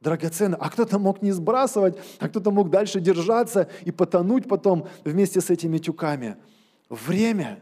Драгоценно. 0.00 0.56
А 0.56 0.70
кто-то 0.70 0.98
мог 0.98 1.22
не 1.22 1.32
сбрасывать, 1.32 1.98
а 2.18 2.28
кто-то 2.28 2.50
мог 2.50 2.70
дальше 2.70 3.00
держаться 3.00 3.68
и 3.84 3.90
потонуть 3.90 4.48
потом 4.48 4.88
вместе 5.04 5.40
с 5.40 5.50
этими 5.50 5.78
тюками. 5.78 6.36
Время 6.88 7.60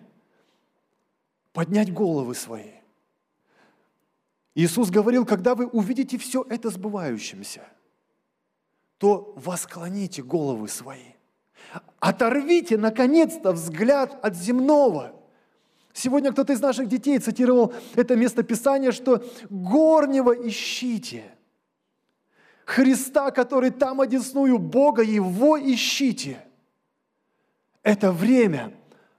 поднять 1.53 1.93
головы 1.93 2.35
свои. 2.35 2.73
Иисус 4.55 4.91
говорил, 4.91 5.25
когда 5.25 5.55
вы 5.55 5.67
увидите 5.67 6.19
все 6.19 6.45
это 6.49 6.71
сбывающимся, 6.71 7.63
то 8.99 9.33
восклоните 9.37 10.23
головы 10.23 10.69
свои. 10.69 11.14
Оторвите, 12.01 12.77
наконец-то, 12.77 13.53
взгляд 13.53 14.19
от 14.25 14.37
земного. 14.37 15.13
Сегодня 15.93 16.33
кто-то 16.33 16.53
из 16.53 16.61
наших 16.61 16.89
детей 16.89 17.19
цитировал 17.19 17.73
это 17.95 18.17
место 18.17 18.43
Писания, 18.43 18.93
что 18.93 19.25
«горнего 19.49 20.33
ищите». 20.33 21.25
Христа, 22.65 23.31
который 23.31 23.71
там 23.71 24.01
одесную 24.01 24.59
Бога, 24.59 25.03
Его 25.03 25.59
ищите. 25.59 26.45
Это 27.83 28.11
время, 28.11 28.73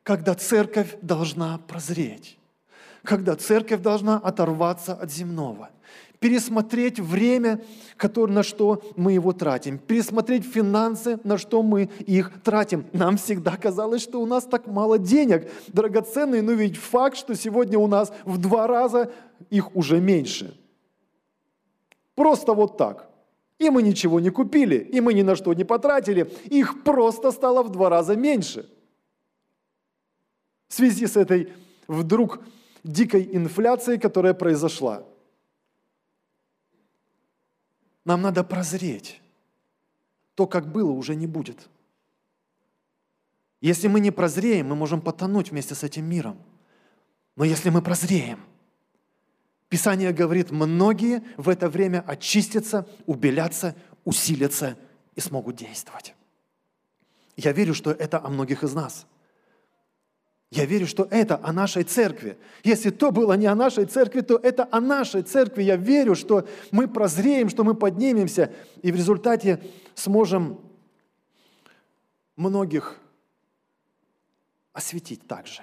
когда 0.04 0.34
церковь 0.34 0.98
должна 1.02 1.60
прозреть, 1.60 2.40
когда 3.04 3.36
церковь 3.36 3.82
должна 3.82 4.18
оторваться 4.18 4.94
от 4.94 5.12
земного 5.12 5.70
пересмотреть 6.26 7.00
время, 7.00 7.62
на 8.02 8.42
что 8.42 8.82
мы 8.96 9.12
его 9.12 9.32
тратим, 9.32 9.78
пересмотреть 9.78 10.44
финансы, 10.44 11.20
на 11.24 11.38
что 11.38 11.62
мы 11.62 11.84
их 11.84 12.32
тратим. 12.42 12.88
Нам 12.94 13.18
всегда 13.18 13.56
казалось, 13.58 14.02
что 14.02 14.20
у 14.20 14.26
нас 14.26 14.46
так 14.46 14.66
мало 14.66 14.98
денег, 14.98 15.48
драгоценные, 15.68 16.42
но 16.42 16.54
ведь 16.54 16.78
факт, 16.78 17.16
что 17.16 17.36
сегодня 17.36 17.78
у 17.78 17.86
нас 17.86 18.12
в 18.26 18.40
два 18.40 18.66
раза 18.66 19.12
их 19.52 19.76
уже 19.76 20.02
меньше. 20.02 20.60
Просто 22.16 22.54
вот 22.54 22.76
так. 22.76 23.08
И 23.60 23.70
мы 23.70 23.84
ничего 23.84 24.20
не 24.20 24.32
купили, 24.32 24.78
и 24.78 25.02
мы 25.02 25.14
ни 25.14 25.22
на 25.22 25.36
что 25.36 25.54
не 25.54 25.64
потратили, 25.64 26.32
их 26.46 26.84
просто 26.84 27.32
стало 27.32 27.62
в 27.62 27.70
два 27.70 27.90
раза 27.90 28.16
меньше. 28.16 28.68
В 30.70 30.74
связи 30.74 31.06
с 31.06 31.18
этой 31.18 31.54
вдруг 31.88 32.40
дикой 32.84 33.30
инфляцией, 33.32 34.00
которая 34.00 34.34
произошла– 34.34 35.04
нам 38.06 38.22
надо 38.22 38.44
прозреть. 38.44 39.20
То, 40.36 40.48
как 40.48 40.72
было, 40.72 40.92
уже 40.92 41.16
не 41.16 41.28
будет. 41.28 41.70
Если 43.62 43.88
мы 43.88 44.00
не 44.00 44.12
прозреем, 44.12 44.68
мы 44.68 44.76
можем 44.76 45.02
потонуть 45.02 45.52
вместе 45.52 45.76
с 45.76 45.84
этим 45.84 46.06
миром. 46.06 46.38
Но 47.36 47.44
если 47.44 47.70
мы 47.70 47.82
прозреем, 47.82 48.40
Писание 49.70 50.14
говорит, 50.14 50.52
многие 50.52 51.24
в 51.38 51.50
это 51.50 51.68
время 51.68 52.04
очистятся, 52.06 52.88
убелятся, 53.08 53.76
усилятся 54.04 54.78
и 55.16 55.20
смогут 55.20 55.56
действовать. 55.56 56.14
Я 57.36 57.52
верю, 57.52 57.74
что 57.74 57.92
это 57.92 58.24
о 58.24 58.30
многих 58.30 58.64
из 58.64 58.74
нас. 58.74 59.08
Я 60.56 60.64
верю, 60.66 60.88
что 60.88 61.06
это 61.12 61.38
о 61.44 61.52
нашей 61.52 61.84
церкви. 61.84 62.38
Если 62.64 62.90
то 62.90 63.12
было 63.12 63.34
не 63.34 63.46
о 63.46 63.56
нашей 63.56 63.86
церкви, 63.86 64.22
то 64.22 64.38
это 64.38 64.66
о 64.72 64.80
нашей 64.80 65.22
церкви. 65.22 65.64
Я 65.64 65.76
верю, 65.76 66.16
что 66.16 66.48
мы 66.72 66.88
прозреем, 66.88 67.50
что 67.50 67.66
мы 67.66 67.76
поднимемся, 67.76 68.54
и 68.82 68.90
в 68.90 68.96
результате 68.96 69.62
сможем 69.96 70.62
многих 72.38 72.98
осветить 74.72 75.28
также. 75.28 75.62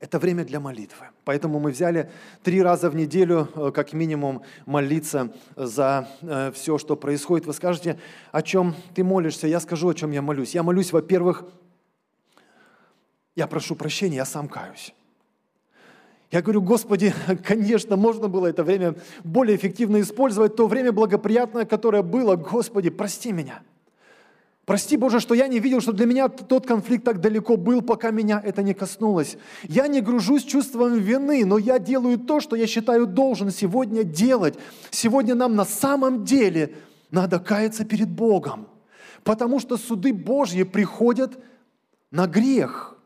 Это 0.00 0.18
время 0.18 0.46
для 0.46 0.58
молитвы. 0.58 1.08
Поэтому 1.24 1.60
мы 1.60 1.70
взяли 1.70 2.10
три 2.42 2.62
раза 2.62 2.88
в 2.88 2.96
неделю, 2.96 3.48
э, 3.54 3.70
как 3.72 3.92
минимум, 3.92 4.42
молиться 4.64 5.32
за 5.54 6.08
э, 6.22 6.50
все, 6.52 6.78
что 6.78 6.96
происходит. 6.96 7.46
Вы 7.46 7.52
скажете, 7.52 8.00
о 8.32 8.42
чем 8.42 8.74
ты 8.94 9.04
молишься? 9.04 9.46
Я 9.46 9.60
скажу, 9.60 9.90
о 9.90 9.94
чем 9.94 10.12
я 10.12 10.22
молюсь. 10.22 10.54
Я 10.54 10.62
молюсь, 10.62 10.92
во-первых, 10.92 11.44
я 13.34 13.46
прошу 13.46 13.74
прощения, 13.74 14.16
я 14.16 14.24
сам 14.24 14.48
каюсь. 14.48 14.94
Я 16.30 16.42
говорю, 16.42 16.62
Господи, 16.62 17.14
конечно, 17.44 17.96
можно 17.96 18.28
было 18.28 18.46
это 18.46 18.64
время 18.64 18.94
более 19.24 19.56
эффективно 19.56 20.00
использовать, 20.00 20.56
то 20.56 20.66
время 20.66 20.92
благоприятное, 20.92 21.64
которое 21.64 22.02
было. 22.02 22.36
Господи, 22.36 22.90
прости 22.90 23.32
меня– 23.32 23.62
Прости, 24.64 24.96
Боже, 24.96 25.18
что 25.18 25.34
я 25.34 25.48
не 25.48 25.58
видел, 25.58 25.80
что 25.80 25.92
для 25.92 26.06
меня 26.06 26.28
тот 26.28 26.66
конфликт 26.66 27.04
так 27.04 27.20
далеко 27.20 27.56
был, 27.56 27.82
пока 27.82 28.12
меня 28.12 28.40
это 28.44 28.62
не 28.62 28.74
коснулось. 28.74 29.36
Я 29.64 29.88
не 29.88 30.00
гружусь 30.00 30.44
чувством 30.44 30.98
вины, 31.00 31.44
но 31.44 31.58
я 31.58 31.80
делаю 31.80 32.16
то, 32.16 32.38
что 32.38 32.54
я 32.54 32.68
считаю 32.68 33.06
должен 33.06 33.50
сегодня 33.50 34.04
делать. 34.04 34.56
Сегодня 34.90 35.34
нам 35.34 35.56
на 35.56 35.64
самом 35.64 36.24
деле 36.24 36.76
надо 37.10 37.40
каяться 37.40 37.84
перед 37.84 38.08
Богом, 38.08 38.68
потому 39.24 39.58
что 39.58 39.76
суды 39.76 40.12
Божьи 40.12 40.62
приходят 40.62 41.42
на 42.12 42.28
грех. 42.28 42.96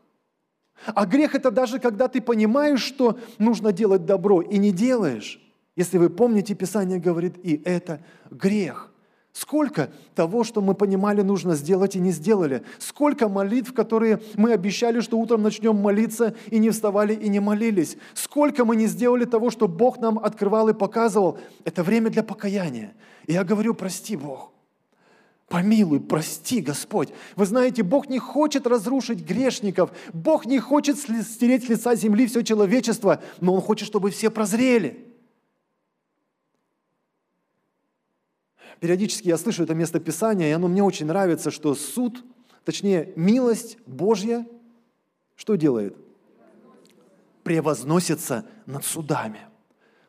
А 0.85 1.05
грех 1.05 1.35
это 1.35 1.51
даже 1.51 1.79
когда 1.79 2.07
ты 2.07 2.21
понимаешь, 2.21 2.81
что 2.81 3.17
нужно 3.37 3.71
делать 3.71 4.05
добро 4.05 4.41
и 4.41 4.57
не 4.57 4.71
делаешь. 4.71 5.41
Если 5.75 5.97
вы 5.97 6.09
помните, 6.09 6.55
Писание 6.55 6.99
говорит, 6.99 7.35
и 7.43 7.61
это 7.63 8.01
грех– 8.31 8.91
Сколько 9.37 9.91
того, 10.15 10.43
что 10.43 10.61
мы 10.61 10.73
понимали, 10.73 11.21
нужно 11.21 11.53
сделать 11.53 11.95
и 11.95 11.99
не 11.99 12.09
сделали? 12.09 12.63
Сколько 12.79 13.29
молитв, 13.29 13.71
которые 13.71 14.19
мы 14.35 14.51
обещали, 14.51 14.99
что 14.99 15.19
утром 15.19 15.43
начнем 15.43 15.75
молиться, 15.75 16.33
и 16.47 16.57
не 16.57 16.71
вставали 16.71 17.13
и 17.13 17.29
не 17.29 17.39
молились? 17.39 17.97
Сколько 18.15 18.65
мы 18.65 18.75
не 18.75 18.87
сделали 18.87 19.25
того, 19.25 19.51
что 19.51 19.67
Бог 19.67 19.99
нам 19.99 20.17
открывал 20.17 20.69
и 20.69 20.73
показывал? 20.73 21.37
Это 21.65 21.83
время 21.83 22.09
для 22.09 22.23
покаяния. 22.23 22.95
И 23.27 23.33
я 23.33 23.43
говорю, 23.43 23.75
прости, 23.75 24.15
Бог. 24.15 24.51
Помилуй, 25.47 26.01
прости, 26.01 26.61
Господь. 26.61 27.09
Вы 27.35 27.45
знаете, 27.45 27.83
Бог 27.83 28.09
не 28.09 28.19
хочет 28.19 28.67
разрушить 28.67 29.21
грешников. 29.21 29.91
Бог 30.13 30.45
не 30.45 30.59
хочет 30.59 30.97
стереть 30.97 31.65
с 31.65 31.69
лица 31.69 31.95
земли 31.95 32.27
все 32.27 32.43
человечество, 32.43 33.21
но 33.39 33.53
Он 33.55 33.61
хочет, 33.61 33.87
чтобы 33.87 34.11
все 34.11 34.29
прозрели. 34.29 35.07
периодически 38.79 39.27
я 39.27 39.37
слышу 39.37 39.63
это 39.63 39.73
место 39.73 39.99
Писания, 39.99 40.49
и 40.49 40.51
оно 40.51 40.67
мне 40.67 40.83
очень 40.83 41.05
нравится, 41.05 41.51
что 41.51 41.75
суд, 41.75 42.23
точнее, 42.63 43.13
милость 43.15 43.77
Божья, 43.85 44.45
что 45.35 45.55
делает? 45.55 45.95
Превозносится 47.43 48.45
над 48.65 48.83
судами. 48.83 49.41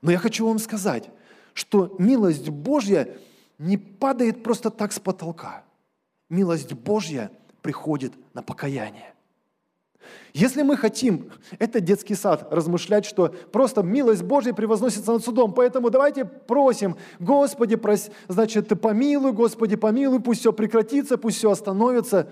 Но 0.03 0.11
я 0.11 0.19
хочу 0.19 0.47
вам 0.47 0.59
сказать, 0.59 1.11
что 1.55 1.95
милость 1.99 2.49
Божья 2.49 3.17
не 3.59 3.77
падает 3.77 4.43
просто 4.43 4.71
так 4.71 4.93
с 4.93 5.01
потолка. 5.01 5.65
Милость 6.31 6.73
Божья 6.73 7.31
приходит 7.63 8.13
на 8.35 8.43
покаяние. 8.43 9.15
Если 10.33 10.63
мы 10.63 10.77
хотим, 10.77 11.31
это 11.59 11.81
детский 11.81 12.15
сад, 12.15 12.49
размышлять, 12.51 13.05
что 13.05 13.29
просто 13.29 13.83
милость 13.83 14.23
Божья 14.23 14.53
превозносится 14.53 15.13
над 15.13 15.25
судом, 15.25 15.53
поэтому 15.53 15.91
давайте 15.91 16.25
просим, 16.25 16.97
Господи, 17.19 17.77
прос, 17.77 18.09
значит, 18.29 18.69
помилуй, 18.81 19.33
Господи, 19.33 19.77
помилуй, 19.77 20.21
пусть 20.21 20.41
все 20.41 20.53
прекратится, 20.53 21.19
пусть 21.19 21.39
все 21.39 21.51
остановится. 21.51 22.29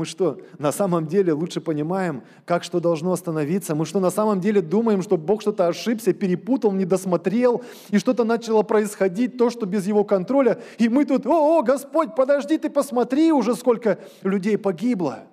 Мы 0.00 0.06
что, 0.06 0.40
на 0.56 0.72
самом 0.72 1.06
деле 1.06 1.34
лучше 1.34 1.60
понимаем, 1.60 2.22
как 2.46 2.64
что 2.64 2.80
должно 2.80 3.12
остановиться? 3.12 3.74
Мы 3.74 3.84
что, 3.84 4.00
на 4.00 4.08
самом 4.08 4.40
деле 4.40 4.62
думаем, 4.62 5.02
что 5.02 5.18
Бог 5.18 5.42
что-то 5.42 5.68
ошибся, 5.68 6.14
перепутал, 6.14 6.72
не 6.72 6.86
досмотрел, 6.86 7.62
и 7.90 7.98
что-то 7.98 8.24
начало 8.24 8.62
происходить, 8.62 9.36
то, 9.36 9.50
что 9.50 9.66
без 9.66 9.86
Его 9.86 10.04
контроля, 10.04 10.62
и 10.78 10.88
мы 10.88 11.04
тут, 11.04 11.26
о, 11.26 11.58
о, 11.58 11.62
Господь, 11.62 12.14
подожди, 12.16 12.56
ты 12.56 12.70
посмотри 12.70 13.30
уже, 13.30 13.54
сколько 13.54 13.98
людей 14.22 14.56
погибло. 14.56 15.24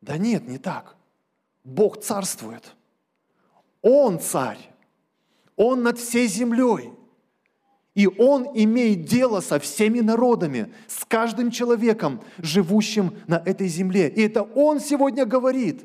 Да 0.00 0.16
нет, 0.16 0.46
не 0.46 0.58
так. 0.58 0.94
Бог 1.64 2.00
царствует. 2.00 2.62
Он 3.82 4.20
царь. 4.20 4.60
Он 5.56 5.82
над 5.82 5.98
всей 5.98 6.28
землей. 6.28 6.92
И 7.96 8.06
Он 8.06 8.46
имеет 8.54 9.06
дело 9.06 9.40
со 9.40 9.58
всеми 9.58 10.00
народами, 10.00 10.70
с 10.86 11.04
каждым 11.06 11.50
человеком, 11.50 12.20
живущим 12.36 13.14
на 13.26 13.42
этой 13.44 13.68
земле. 13.68 14.08
И 14.08 14.20
это 14.20 14.42
Он 14.42 14.80
сегодня 14.80 15.24
говорит. 15.24 15.82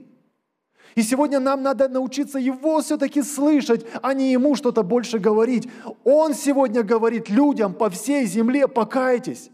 И 0.96 1.04
сегодня 1.04 1.40
нам 1.40 1.64
надо 1.64 1.88
научиться 1.88 2.38
Его 2.38 2.82
все-таки 2.82 3.24
слышать, 3.24 3.86
а 4.02 4.14
не 4.14 4.34
Ему 4.34 4.56
что-то 4.56 4.84
больше 4.84 5.20
говорить. 5.20 5.70
Он 6.04 6.34
сегодня 6.34 6.84
говорит 6.84 7.30
людям 7.30 7.74
по 7.74 7.90
всей 7.90 8.26
земле, 8.26 8.68
покайтесь. 8.68 9.50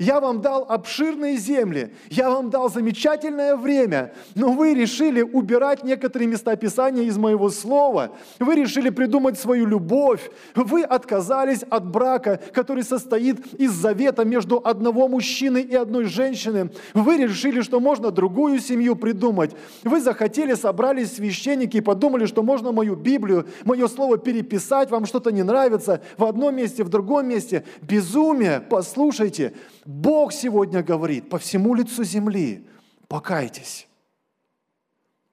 Я 0.00 0.18
вам 0.18 0.40
дал 0.40 0.64
обширные 0.66 1.36
земли, 1.36 1.92
я 2.08 2.30
вам 2.30 2.48
дал 2.48 2.70
замечательное 2.70 3.54
время, 3.54 4.14
но 4.34 4.50
вы 4.50 4.72
решили 4.72 5.20
убирать 5.20 5.84
некоторые 5.84 6.26
места 6.26 6.56
Писания 6.56 7.02
из 7.02 7.18
моего 7.18 7.50
слова. 7.50 8.12
Вы 8.38 8.54
решили 8.54 8.88
придумать 8.88 9.38
свою 9.38 9.66
любовь. 9.66 10.30
Вы 10.54 10.84
отказались 10.84 11.64
от 11.68 11.86
брака, 11.86 12.40
который 12.54 12.82
состоит 12.82 13.52
из 13.60 13.72
завета 13.72 14.24
между 14.24 14.62
одного 14.64 15.06
мужчины 15.06 15.60
и 15.60 15.74
одной 15.76 16.06
женщины. 16.06 16.70
Вы 16.94 17.18
решили, 17.18 17.60
что 17.60 17.78
можно 17.78 18.10
другую 18.10 18.58
семью 18.60 18.96
придумать. 18.96 19.54
Вы 19.84 20.00
захотели, 20.00 20.54
собрались 20.54 21.16
священники 21.16 21.76
и 21.76 21.82
подумали, 21.82 22.24
что 22.24 22.42
можно 22.42 22.72
мою 22.72 22.96
Библию, 22.96 23.46
мое 23.66 23.86
слово 23.86 24.16
переписать, 24.16 24.90
вам 24.90 25.04
что-то 25.04 25.30
не 25.30 25.42
нравится 25.42 26.00
в 26.16 26.24
одном 26.24 26.56
месте, 26.56 26.84
в 26.84 26.88
другом 26.88 27.28
месте. 27.28 27.64
Безумие, 27.82 28.62
послушайте. 28.66 29.52
Бог 29.84 30.32
сегодня 30.32 30.82
говорит 30.82 31.28
по 31.28 31.38
всему 31.38 31.74
лицу 31.74 32.04
земли, 32.04 32.66
покайтесь. 33.08 33.88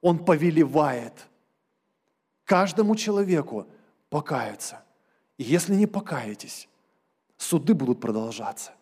Он 0.00 0.24
повелевает 0.24 1.12
каждому 2.44 2.96
человеку 2.96 3.66
покаяться. 4.10 4.82
И 5.36 5.44
если 5.44 5.74
не 5.74 5.86
покаетесь, 5.86 6.68
суды 7.36 7.74
будут 7.74 8.00
продолжаться. 8.00 8.72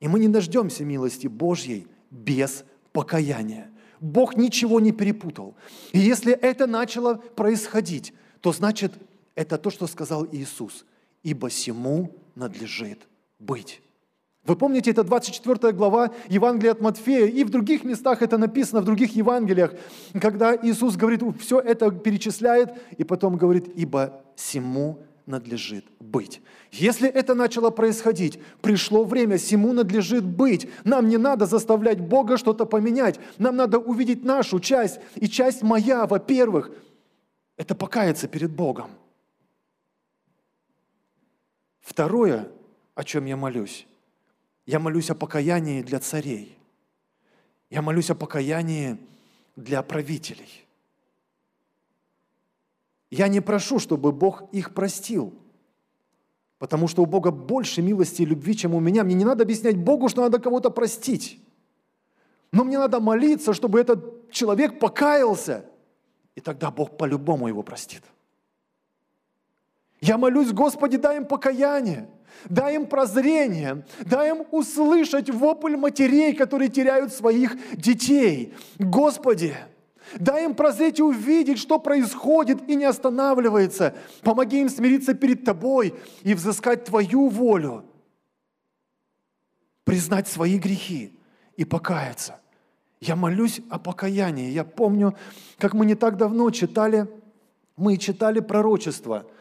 И 0.00 0.08
мы 0.08 0.18
не 0.18 0.28
дождемся 0.28 0.84
милости 0.84 1.28
Божьей 1.28 1.86
без 2.10 2.64
покаяния. 2.92 3.70
Бог 4.00 4.36
ничего 4.36 4.80
не 4.80 4.92
перепутал. 4.92 5.54
И 5.92 5.98
если 5.98 6.32
это 6.32 6.66
начало 6.66 7.14
происходить, 7.14 8.12
то 8.40 8.52
значит, 8.52 8.92
это 9.34 9.58
то, 9.58 9.70
что 9.70 9.86
сказал 9.86 10.26
Иисус. 10.26 10.84
«Ибо 11.22 11.48
всему 11.48 12.12
надлежит 12.34 13.06
быть». 13.38 13.80
Вы 14.44 14.56
помните, 14.56 14.90
это 14.90 15.04
24 15.04 15.72
глава 15.72 16.10
Евангелия 16.28 16.72
от 16.72 16.80
Матфея, 16.80 17.26
и 17.26 17.44
в 17.44 17.50
других 17.50 17.84
местах 17.84 18.22
это 18.22 18.38
написано, 18.38 18.80
в 18.80 18.84
других 18.84 19.14
Евангелиях, 19.14 19.72
когда 20.20 20.56
Иисус 20.56 20.96
говорит, 20.96 21.22
все 21.40 21.60
это 21.60 21.92
перечисляет, 21.92 22.70
и 22.98 23.04
потом 23.04 23.36
говорит, 23.36 23.68
ибо 23.76 24.20
всему 24.34 24.98
надлежит 25.26 25.84
быть. 26.00 26.40
Если 26.72 27.08
это 27.08 27.34
начало 27.34 27.70
происходить, 27.70 28.40
пришло 28.60 29.04
время, 29.04 29.38
всему 29.38 29.72
надлежит 29.72 30.24
быть. 30.24 30.68
Нам 30.82 31.08
не 31.08 31.18
надо 31.18 31.46
заставлять 31.46 32.00
Бога 32.00 32.36
что-то 32.36 32.64
поменять. 32.66 33.20
Нам 33.38 33.54
надо 33.54 33.78
увидеть 33.78 34.24
нашу 34.24 34.58
часть. 34.58 34.98
И 35.14 35.28
часть 35.28 35.62
моя, 35.62 36.06
во-первых, 36.06 36.72
это 37.56 37.76
покаяться 37.76 38.26
перед 38.26 38.50
Богом. 38.50 38.90
Второе, 41.80 42.48
о 42.96 43.04
чем 43.04 43.26
я 43.26 43.36
молюсь, 43.36 43.86
я 44.66 44.78
молюсь 44.78 45.10
о 45.10 45.14
покаянии 45.14 45.82
для 45.82 45.98
царей. 45.98 46.56
Я 47.70 47.82
молюсь 47.82 48.10
о 48.10 48.14
покаянии 48.14 48.98
для 49.56 49.82
правителей. 49.82 50.66
Я 53.10 53.28
не 53.28 53.40
прошу, 53.40 53.78
чтобы 53.78 54.12
Бог 54.12 54.44
их 54.52 54.72
простил, 54.72 55.34
потому 56.58 56.88
что 56.88 57.02
у 57.02 57.06
Бога 57.06 57.30
больше 57.30 57.82
милости 57.82 58.22
и 58.22 58.26
любви, 58.26 58.56
чем 58.56 58.74
у 58.74 58.80
меня. 58.80 59.04
Мне 59.04 59.14
не 59.14 59.24
надо 59.24 59.42
объяснять 59.42 59.76
Богу, 59.76 60.08
что 60.08 60.22
надо 60.22 60.38
кого-то 60.38 60.70
простить. 60.70 61.40
Но 62.52 62.64
мне 62.64 62.78
надо 62.78 63.00
молиться, 63.00 63.52
чтобы 63.52 63.80
этот 63.80 64.30
человек 64.30 64.78
покаялся, 64.78 65.64
и 66.34 66.40
тогда 66.40 66.70
Бог 66.70 66.96
по-любому 66.96 67.48
его 67.48 67.62
простит. 67.62 68.02
Я 70.00 70.18
молюсь, 70.18 70.52
Господи, 70.52 70.96
дай 70.96 71.18
им 71.18 71.26
покаяние. 71.26 72.08
Дай 72.48 72.74
им 72.74 72.86
прозрение, 72.86 73.84
дай 74.04 74.30
им 74.30 74.44
услышать 74.50 75.30
вопль 75.30 75.76
матерей, 75.76 76.34
которые 76.34 76.68
теряют 76.68 77.12
своих 77.12 77.56
детей. 77.76 78.54
Господи, 78.78 79.54
дай 80.18 80.44
им 80.44 80.54
прозреть 80.54 80.98
и 80.98 81.02
увидеть, 81.02 81.58
что 81.58 81.78
происходит 81.78 82.68
и 82.68 82.74
не 82.74 82.84
останавливается. 82.84 83.94
Помоги 84.22 84.60
им 84.60 84.68
смириться 84.68 85.14
перед 85.14 85.44
Тобой 85.44 85.94
и 86.22 86.34
взыскать 86.34 86.84
Твою 86.84 87.28
волю. 87.28 87.84
Признать 89.84 90.28
свои 90.28 90.58
грехи 90.58 91.18
и 91.56 91.64
покаяться. 91.64 92.40
Я 93.00 93.16
молюсь 93.16 93.60
о 93.68 93.78
покаянии. 93.78 94.50
Я 94.50 94.64
помню, 94.64 95.16
как 95.58 95.74
мы 95.74 95.86
не 95.86 95.96
так 95.96 96.16
давно 96.16 96.50
читали, 96.50 97.08
мы 97.76 97.96
читали 97.96 98.40
пророчество– 98.40 99.26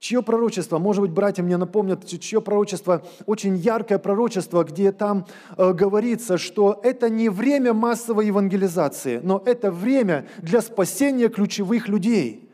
Чье 0.00 0.22
пророчество, 0.22 0.78
может 0.78 1.02
быть, 1.02 1.10
братья 1.10 1.42
мне 1.42 1.58
напомнят, 1.58 2.06
чье 2.06 2.40
пророчество, 2.40 3.04
очень 3.26 3.56
яркое 3.56 3.98
пророчество, 3.98 4.64
где 4.64 4.92
там 4.92 5.26
э, 5.58 5.74
говорится, 5.74 6.38
что 6.38 6.80
это 6.82 7.10
не 7.10 7.28
время 7.28 7.74
массовой 7.74 8.28
евангелизации, 8.28 9.20
но 9.22 9.42
это 9.44 9.70
время 9.70 10.26
для 10.38 10.62
спасения 10.62 11.28
ключевых 11.28 11.86
людей. 11.86 12.50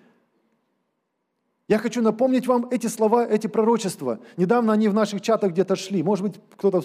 Я 1.68 1.78
хочу 1.78 2.02
напомнить 2.02 2.48
вам 2.48 2.66
эти 2.72 2.88
слова, 2.88 3.24
эти 3.24 3.46
пророчества. 3.46 4.18
Недавно 4.36 4.72
они 4.72 4.88
в 4.88 4.94
наших 4.94 5.20
чатах 5.20 5.52
где-то 5.52 5.76
шли. 5.76 6.02
Может 6.02 6.24
быть, 6.24 6.34
кто-то... 6.56 6.82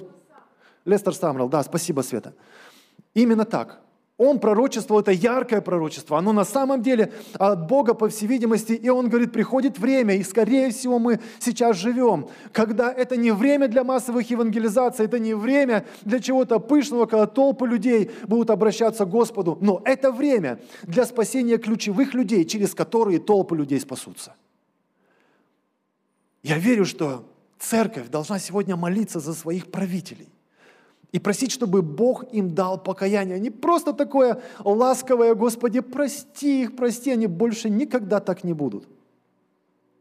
Лестер 0.85 1.15
Самрал, 1.15 1.49
да, 1.49 1.63
спасибо, 1.63 2.01
Света. 2.01 2.35
Именно 3.15 3.45
так. 3.45 3.81
Он 4.23 4.39
пророчествовал, 4.39 5.01
это 5.01 5.11
яркое 5.11 5.61
пророчество, 5.61 6.15
оно 6.19 6.31
на 6.31 6.45
самом 6.45 6.83
деле 6.83 7.11
от 7.39 7.67
Бога, 7.67 7.95
по 7.95 8.07
всей 8.07 8.27
видимости, 8.27 8.73
и 8.73 8.87
он 8.87 9.09
говорит, 9.09 9.31
приходит 9.31 9.79
время, 9.79 10.15
и 10.15 10.21
скорее 10.21 10.69
всего 10.69 10.99
мы 10.99 11.19
сейчас 11.39 11.77
живем, 11.77 12.27
когда 12.51 12.93
это 12.93 13.17
не 13.17 13.31
время 13.31 13.67
для 13.67 13.83
массовых 13.83 14.29
евангелизаций, 14.29 15.05
это 15.05 15.17
не 15.17 15.33
время 15.33 15.87
для 16.03 16.19
чего-то 16.19 16.59
пышного, 16.59 17.07
когда 17.07 17.25
толпы 17.25 17.65
людей 17.65 18.11
будут 18.27 18.51
обращаться 18.51 19.05
к 19.05 19.09
Господу, 19.09 19.57
но 19.59 19.81
это 19.85 20.11
время 20.11 20.59
для 20.83 21.05
спасения 21.05 21.57
ключевых 21.57 22.13
людей, 22.13 22.45
через 22.45 22.75
которые 22.75 23.19
толпы 23.19 23.55
людей 23.55 23.79
спасутся. 23.79 24.35
Я 26.43 26.59
верю, 26.59 26.85
что 26.85 27.25
церковь 27.57 28.09
должна 28.09 28.37
сегодня 28.37 28.75
молиться 28.75 29.19
за 29.19 29.33
своих 29.33 29.71
правителей 29.71 30.30
и 31.11 31.19
просить, 31.19 31.51
чтобы 31.51 31.81
Бог 31.81 32.25
им 32.31 32.53
дал 32.53 32.81
покаяние. 32.81 33.39
Не 33.39 33.49
просто 33.49 33.93
такое 33.93 34.41
ласковое, 34.63 35.35
Господи, 35.35 35.81
прости 35.81 36.63
их, 36.63 36.75
прости, 36.75 37.11
они 37.11 37.27
больше 37.27 37.69
никогда 37.69 38.19
так 38.19 38.43
не 38.43 38.53
будут. 38.53 38.87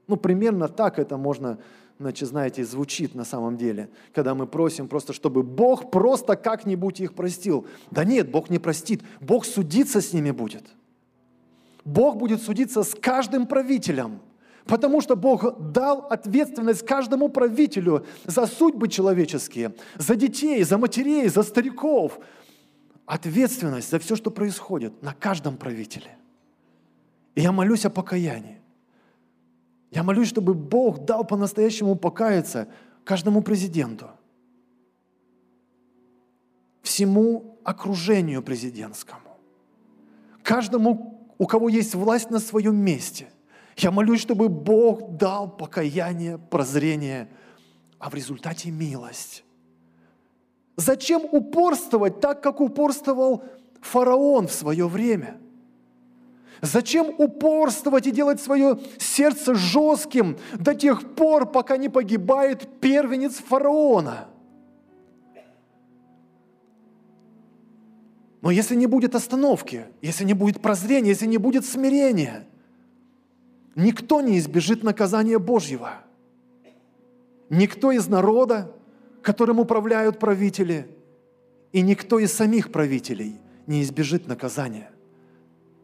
Ну, 0.06 0.16
примерно 0.16 0.68
так 0.68 0.98
это 0.98 1.16
можно, 1.16 1.58
значит, 1.98 2.28
знаете, 2.28 2.64
звучит 2.64 3.14
на 3.14 3.24
самом 3.24 3.56
деле, 3.56 3.88
когда 4.12 4.34
мы 4.34 4.46
просим 4.46 4.88
просто, 4.88 5.12
чтобы 5.12 5.42
Бог 5.42 5.90
просто 5.90 6.36
как-нибудь 6.36 7.00
их 7.00 7.14
простил. 7.14 7.66
Да 7.90 8.04
нет, 8.04 8.30
Бог 8.30 8.50
не 8.50 8.58
простит, 8.58 9.02
Бог 9.20 9.44
судиться 9.44 10.00
с 10.00 10.12
ними 10.12 10.30
будет. 10.30 10.64
Бог 11.84 12.16
будет 12.16 12.42
судиться 12.42 12.82
с 12.82 12.94
каждым 12.94 13.46
правителем– 13.46 14.20
Потому 14.70 15.00
что 15.00 15.16
Бог 15.16 15.72
дал 15.72 16.06
ответственность 16.10 16.86
каждому 16.86 17.28
правителю 17.28 18.06
за 18.24 18.46
судьбы 18.46 18.86
человеческие, 18.86 19.74
за 19.96 20.14
детей, 20.14 20.62
за 20.62 20.78
матерей, 20.78 21.28
за 21.28 21.42
стариков. 21.42 22.20
Ответственность 23.04 23.90
за 23.90 23.98
все, 23.98 24.14
что 24.14 24.30
происходит 24.30 25.02
на 25.02 25.12
каждом 25.12 25.56
правителе. 25.56 26.16
И 27.34 27.40
я 27.40 27.50
молюсь 27.50 27.84
о 27.84 27.90
покаянии. 27.90 28.60
Я 29.90 30.04
молюсь, 30.04 30.28
чтобы 30.28 30.54
Бог 30.54 31.04
дал 31.04 31.24
по-настоящему 31.24 31.96
покаяться 31.96 32.68
каждому 33.02 33.42
президенту, 33.42 34.12
всему 36.82 37.58
окружению 37.64 38.40
президентскому, 38.40 39.36
каждому, 40.44 41.28
у 41.38 41.46
кого 41.48 41.68
есть 41.68 41.96
власть 41.96 42.30
на 42.30 42.38
своем 42.38 42.76
месте– 42.76 43.30
я 43.82 43.90
молюсь, 43.90 44.20
чтобы 44.20 44.48
Бог 44.48 45.16
дал 45.16 45.48
покаяние, 45.48 46.38
прозрение, 46.38 47.28
а 47.98 48.10
в 48.10 48.14
результате 48.14 48.70
милость. 48.70 49.44
Зачем 50.76 51.22
упорствовать 51.30 52.20
так, 52.20 52.42
как 52.42 52.60
упорствовал 52.60 53.44
фараон 53.80 54.48
в 54.48 54.52
свое 54.52 54.86
время? 54.88 55.38
Зачем 56.62 57.14
упорствовать 57.16 58.06
и 58.06 58.10
делать 58.10 58.40
свое 58.40 58.78
сердце 58.98 59.54
жестким 59.54 60.36
до 60.58 60.74
тех 60.74 61.14
пор, 61.14 61.50
пока 61.50 61.76
не 61.76 61.88
погибает 61.88 62.68
первенец 62.80 63.36
фараона? 63.36 64.28
Но 68.42 68.50
если 68.50 68.74
не 68.74 68.86
будет 68.86 69.14
остановки, 69.14 69.86
если 70.00 70.24
не 70.24 70.34
будет 70.34 70.60
прозрения, 70.60 71.10
если 71.10 71.26
не 71.26 71.38
будет 71.38 71.64
смирения– 71.64 72.46
Никто 73.74 74.20
не 74.20 74.38
избежит 74.38 74.82
наказания 74.82 75.38
Божьего. 75.38 76.02
Никто 77.48 77.92
из 77.92 78.08
народа, 78.08 78.74
которым 79.22 79.60
управляют 79.60 80.18
правители, 80.18 80.88
и 81.72 81.80
никто 81.80 82.18
из 82.18 82.32
самих 82.32 82.72
правителей 82.72 83.36
не 83.66 83.82
избежит 83.82 84.26
наказания. 84.26 84.90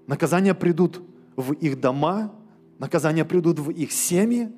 Наказания 0.07 0.55
придут 0.55 1.03
в 1.37 1.53
их 1.53 1.81
дома, 1.81 2.33
наказания 2.79 3.25
придут 3.25 3.59
в 3.59 3.71
их 3.71 3.93
семьи, 3.93 4.53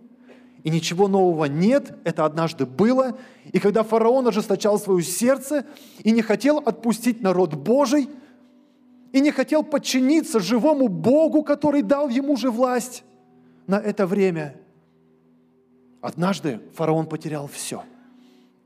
и 0.65 0.71
ничего 0.71 1.09
нового 1.09 1.45
нет, 1.45 1.97
это 2.05 2.25
однажды 2.25 2.67
было. 2.67 3.17
И 3.53 3.59
когда 3.59 3.83
фараон 3.83 4.29
ожесточал 4.29 4.79
свое 4.79 5.03
сердце 5.03 5.65
и 6.03 6.11
не 6.11 6.23
хотел 6.23 6.59
отпустить 6.59 7.21
народ 7.23 7.55
Божий, 7.55 8.09
и 9.13 9.21
не 9.21 9.31
хотел 9.31 9.63
подчиниться 9.63 10.41
живому 10.41 10.89
Богу, 10.89 11.43
который 11.43 11.83
дал 11.83 12.09
ему 12.09 12.37
же 12.37 12.51
власть, 12.51 13.05
на 13.69 13.77
это 13.77 14.07
время. 14.07 14.57
Однажды 16.01 16.61
фараон 16.75 17.07
потерял 17.07 17.47
все. 17.47 17.85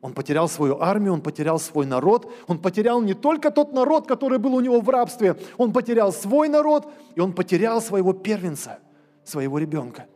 Он 0.01 0.15
потерял 0.15 0.49
свою 0.49 0.81
армию, 0.81 1.13
он 1.13 1.21
потерял 1.21 1.61
свой 1.61 1.87
народ, 1.87 2.33
он 2.49 2.59
потерял 2.59 3.01
не 3.03 3.15
только 3.15 3.51
тот 3.51 3.73
народ, 3.73 4.07
который 4.07 4.39
был 4.39 4.55
у 4.55 4.61
него 4.61 4.81
в 4.81 4.89
рабстве, 4.89 5.37
он 5.59 5.73
потерял 5.73 6.13
свой 6.13 6.49
народ, 6.49 6.93
и 7.15 7.21
он 7.21 7.33
потерял 7.33 7.81
своего 7.81 8.13
первенца, 8.13 8.81
своего 9.25 9.59
ребенка. 9.59 10.07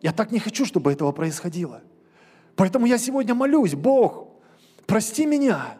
Я 0.00 0.12
так 0.12 0.30
не 0.30 0.38
хочу, 0.38 0.64
чтобы 0.64 0.92
этого 0.92 1.12
происходило. 1.12 1.82
Поэтому 2.54 2.86
я 2.86 2.96
сегодня 2.96 3.34
молюсь, 3.34 3.74
Бог, 3.74 4.28
прости 4.86 5.26
меня. 5.26 5.76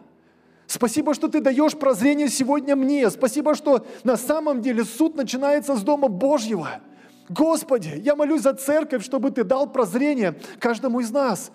Спасибо, 0.67 1.13
что 1.15 1.27
ты 1.27 1.41
даешь 1.41 1.75
прозрение 1.75 2.29
сегодня 2.29 2.75
мне. 2.75 3.09
Спасибо, 3.09 3.55
что 3.55 3.85
на 4.03 4.17
самом 4.17 4.61
деле 4.61 4.83
суд 4.83 5.15
начинается 5.15 5.75
с 5.75 5.81
Дома 5.83 6.07
Божьего– 6.07 6.81
Господи, 7.29 8.01
я 8.03 8.15
молюсь 8.15 8.41
за 8.41 8.53
церковь, 8.53 9.03
чтобы 9.03 9.31
Ты 9.31 9.43
дал 9.43 9.69
прозрение 9.71 10.39
каждому 10.59 11.01
из 11.01 11.11
нас, 11.11 11.51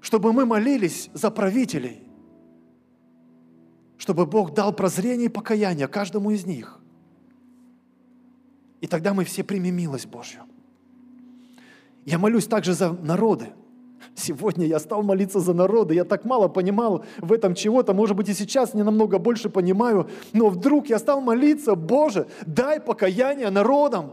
чтобы 0.00 0.32
мы 0.32 0.46
молились 0.46 1.10
за 1.14 1.30
правителей, 1.30 2.02
чтобы 3.96 4.26
Бог 4.26 4.54
дал 4.54 4.72
прозрение 4.72 5.26
и 5.26 5.30
покаяние 5.30 5.86
каждому 5.86 6.30
из 6.30 6.44
них. 6.44 6.80
И 8.80 8.86
тогда 8.86 9.14
мы 9.14 9.24
все 9.24 9.44
примем 9.44 9.76
милость 9.76 10.06
Божью. 10.06 10.42
Я 12.04 12.18
молюсь 12.18 12.46
также 12.46 12.74
за 12.74 12.92
народы. 12.92 13.48
Сегодня 14.14 14.66
я 14.66 14.78
стал 14.78 15.02
молиться 15.02 15.40
за 15.40 15.52
народы. 15.52 15.94
Я 15.94 16.04
так 16.04 16.24
мало 16.24 16.48
понимал 16.48 17.04
в 17.18 17.32
этом 17.32 17.54
чего-то. 17.54 17.92
Может 17.92 18.16
быть, 18.16 18.28
и 18.28 18.34
сейчас 18.34 18.74
не 18.74 18.82
намного 18.82 19.18
больше 19.18 19.50
понимаю. 19.50 20.08
Но 20.32 20.48
вдруг 20.48 20.88
я 20.88 20.98
стал 20.98 21.20
молиться, 21.20 21.74
Боже, 21.74 22.28
дай 22.46 22.80
покаяние 22.80 23.50
народам. 23.50 24.12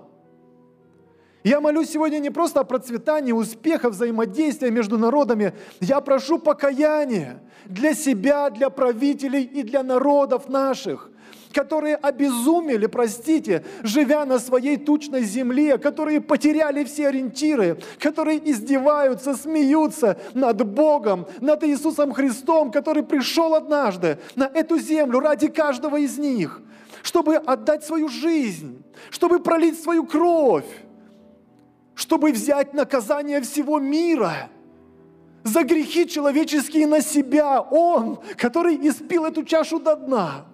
Я 1.46 1.62
молюсь 1.62 1.92
сегодня 1.92 2.18
не 2.18 2.32
просто 2.32 2.62
о 2.62 2.64
процветании, 2.64 3.32
успеха, 3.32 3.92
взаимодействия 3.92 4.72
между 4.72 4.98
народами. 4.98 5.54
Я 5.80 6.02
прошу 6.02 6.40
покаяния 6.40 7.40
для 7.66 7.94
себя, 7.94 8.50
для 8.50 8.72
правителей 8.72 9.44
и 9.44 9.62
для 9.62 9.84
народов 9.84 10.50
наших 10.50 11.12
которые 11.54 11.96
обезумели, 11.96 12.86
простите, 12.86 13.64
живя 13.82 14.26
на 14.26 14.40
своей 14.40 14.76
тучной 14.76 15.24
земле, 15.24 15.78
которые 15.78 16.20
потеряли 16.20 16.84
все 16.84 17.08
ориентиры, 17.08 17.80
которые 17.98 18.52
издеваются, 18.52 19.36
смеются 19.36 20.18
над 20.34 20.68
Богом, 20.68 21.28
над 21.40 21.64
Иисусом 21.64 22.12
Христом, 22.12 22.72
который 22.72 23.04
пришел 23.04 23.56
однажды 23.56 24.18
на 24.36 24.52
эту 24.54 24.78
землю 24.80 25.22
ради 25.22 25.48
каждого 25.48 25.96
из 25.96 26.18
них, 26.18 26.62
чтобы 27.04 27.38
отдать 27.38 27.86
свою 27.86 28.10
жизнь, 28.10 28.84
чтобы 29.10 29.40
пролить 29.40 29.82
свою 29.82 30.06
кровь, 30.06 30.66
чтобы 31.96 32.32
взять 32.32 32.74
наказание 32.74 33.42
всего 33.42 33.80
мира 33.80 34.50
за 35.44 35.64
грехи 35.64 36.08
человеческие 36.08 36.88
на 36.88 37.02
себя. 37.02 37.62
Он, 37.62 38.20
который 38.36 38.76
испил 38.76 39.26
эту 39.26 39.44
чашу 39.44 39.80
до 39.80 39.96
дна. 39.96 40.46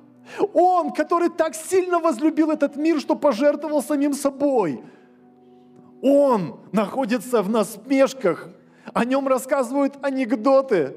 Он, 0.54 0.92
который 0.92 1.30
так 1.30 1.56
сильно 1.56 2.00
возлюбил 2.00 2.52
этот 2.52 2.76
мир, 2.76 3.00
что 3.00 3.16
пожертвовал 3.16 3.82
самим 3.82 4.14
собой. 4.14 4.84
Он 6.02 6.60
находится 6.72 7.44
в 7.44 7.50
насмешках 7.50 8.50
О 8.94 9.06
нем 9.06 9.28
рассказывают 9.28 9.98
анекдоты. 10.02 10.96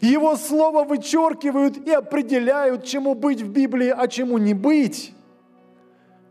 Его 0.00 0.36
слово 0.36 0.84
вычеркивают 0.84 1.76
и 1.76 1.90
определяют, 1.90 2.84
чему 2.84 3.14
быть 3.14 3.42
в 3.42 3.50
Библии, 3.50 3.88
а 3.88 4.06
чему 4.08 4.38
не 4.38 4.54
быть. 4.54 5.12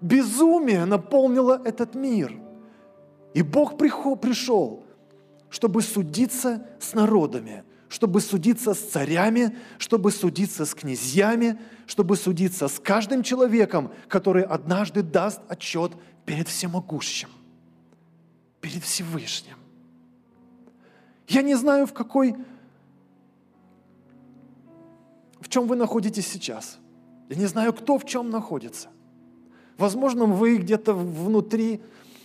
Безумие 0.01 0.85
наполнило 0.85 1.61
этот 1.63 1.95
мир. 1.95 2.39
И 3.33 3.41
Бог 3.41 3.77
пришел, 3.77 4.83
чтобы 5.49 5.81
судиться 5.81 6.67
с 6.79 6.93
народами, 6.93 7.63
чтобы 7.87 8.21
судиться 8.21 8.73
с 8.73 8.79
царями, 8.79 9.57
чтобы 9.77 10.11
судиться 10.11 10.65
с 10.65 10.73
князьями, 10.73 11.59
чтобы 11.87 12.15
судиться 12.15 12.67
с 12.67 12.79
каждым 12.79 13.23
человеком, 13.23 13.91
который 14.07 14.43
однажды 14.43 15.01
даст 15.01 15.41
отчет 15.47 15.93
перед 16.25 16.47
всемогущим, 16.47 17.29
перед 18.61 18.83
Всевышним. 18.83 19.57
Я 21.27 21.41
не 21.41 21.55
знаю, 21.55 21.85
в 21.85 21.93
какой, 21.93 22.35
в 25.39 25.49
чем 25.49 25.67
вы 25.67 25.75
находитесь 25.75 26.27
сейчас. 26.27 26.77
Я 27.29 27.35
не 27.35 27.45
знаю, 27.45 27.73
кто 27.73 27.99
в 27.99 28.05
чем 28.05 28.29
находится. 28.31 28.89
Возможно, 29.77 30.25
вы 30.25 30.57
где-то 30.57 30.93
внутри 30.93 31.81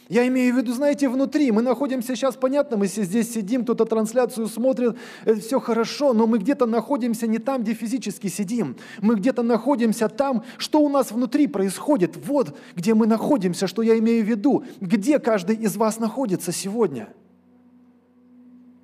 я 0.08 0.26
имею 0.28 0.54
в 0.54 0.58
виду, 0.58 0.72
знаете, 0.72 1.08
внутри. 1.08 1.50
Мы 1.50 1.62
находимся 1.62 2.14
сейчас, 2.14 2.36
понятно, 2.36 2.76
мы 2.76 2.86
здесь 2.86 3.32
сидим, 3.32 3.62
кто-то 3.62 3.86
трансляцию 3.86 4.48
смотрит, 4.48 4.96
это 5.24 5.40
все 5.40 5.60
хорошо, 5.60 6.12
но 6.12 6.26
мы 6.26 6.38
где-то 6.38 6.66
находимся 6.66 7.26
не 7.26 7.38
там, 7.38 7.62
где 7.62 7.72
физически 7.74 8.26
сидим. 8.26 8.76
Мы 9.00 9.16
где-то 9.16 9.42
находимся 9.42 10.08
там, 10.08 10.44
что 10.58 10.80
у 10.80 10.88
нас 10.88 11.10
внутри 11.10 11.46
происходит. 11.46 12.16
Вот 12.26 12.56
где 12.74 12.94
мы 12.94 13.06
находимся, 13.06 13.66
что 13.66 13.82
я 13.82 13.98
имею 13.98 14.24
в 14.24 14.28
виду. 14.28 14.64
Где 14.80 15.18
каждый 15.18 15.56
из 15.56 15.76
вас 15.76 15.98
находится 15.98 16.52
сегодня? 16.52 17.08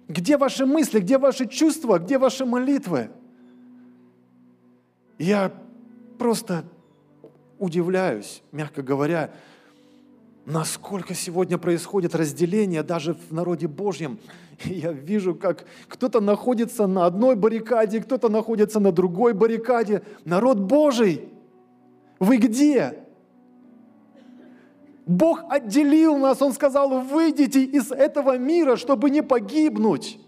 Где 0.08 0.38
ваши 0.38 0.66
мысли, 0.66 1.00
где 1.00 1.18
ваши 1.18 1.46
чувства, 1.46 1.98
где 1.98 2.18
ваши 2.18 2.44
молитвы? 2.46 3.10
Я 5.18 5.52
просто 6.18 6.64
удивляюсь, 7.58 8.42
мягко 8.52 8.82
говоря, 8.82 9.30
насколько 10.46 11.14
сегодня 11.14 11.58
происходит 11.58 12.14
разделение 12.14 12.82
даже 12.82 13.14
в 13.14 13.32
народе 13.32 13.68
Божьем. 13.68 14.18
Я 14.64 14.92
вижу, 14.92 15.34
как 15.34 15.66
кто-то 15.88 16.20
находится 16.20 16.86
на 16.86 17.06
одной 17.06 17.36
баррикаде, 17.36 18.00
кто-то 18.00 18.28
находится 18.28 18.80
на 18.80 18.92
другой 18.92 19.34
баррикаде. 19.34 20.02
Народ 20.24 20.58
Божий, 20.58 21.28
вы 22.18 22.36
где? 22.36 23.04
Бог 25.06 25.42
отделил 25.48 26.16
нас, 26.18 26.40
Он 26.40 26.52
сказал, 26.52 27.00
выйдите 27.00 27.64
из 27.64 27.90
этого 27.90 28.38
мира, 28.38 28.76
чтобы 28.76 29.10
не 29.10 29.22
погибнуть. 29.22 30.20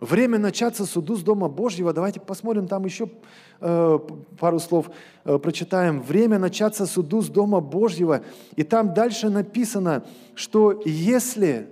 Время 0.00 0.38
начаться 0.38 0.86
суду 0.86 1.16
с 1.16 1.22
Дома 1.22 1.48
Божьего. 1.48 1.92
Давайте 1.92 2.20
посмотрим 2.20 2.68
там 2.68 2.84
еще 2.84 3.10
э, 3.60 3.98
пару 4.38 4.60
слов 4.60 4.90
э, 5.24 5.38
прочитаем. 5.38 6.00
Время 6.00 6.38
начаться 6.38 6.86
суду 6.86 7.20
с 7.20 7.28
Дома 7.28 7.60
Божьего. 7.60 8.22
И 8.54 8.62
там 8.62 8.94
дальше 8.94 9.28
написано, 9.28 10.04
что 10.36 10.80
если 10.84 11.68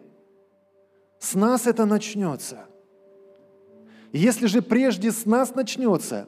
с 1.21 1.35
нас 1.35 1.69
это 1.69 1.87
начнется, 1.87 2.67
если 4.13 4.47
же 4.47 4.61
прежде 4.61 5.13
с 5.13 5.25
нас 5.25 5.55
начнется, 5.55 6.27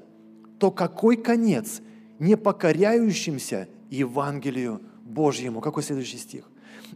то 0.61 0.71
какой 0.71 1.17
конец 1.17 1.81
непокоряющимся 2.21 3.69
Евангелию 3.91 4.83
Божьему? 5.03 5.61
Какой 5.61 5.83
следующий 5.83 6.19
стих? 6.19 6.45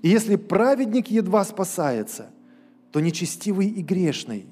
И 0.01 0.09
если 0.09 0.37
праведник 0.37 1.09
едва 1.09 1.45
спасается, 1.45 2.31
то 2.93 3.01
нечестивый 3.01 3.67
и 3.67 3.83
грешный– 3.83 4.47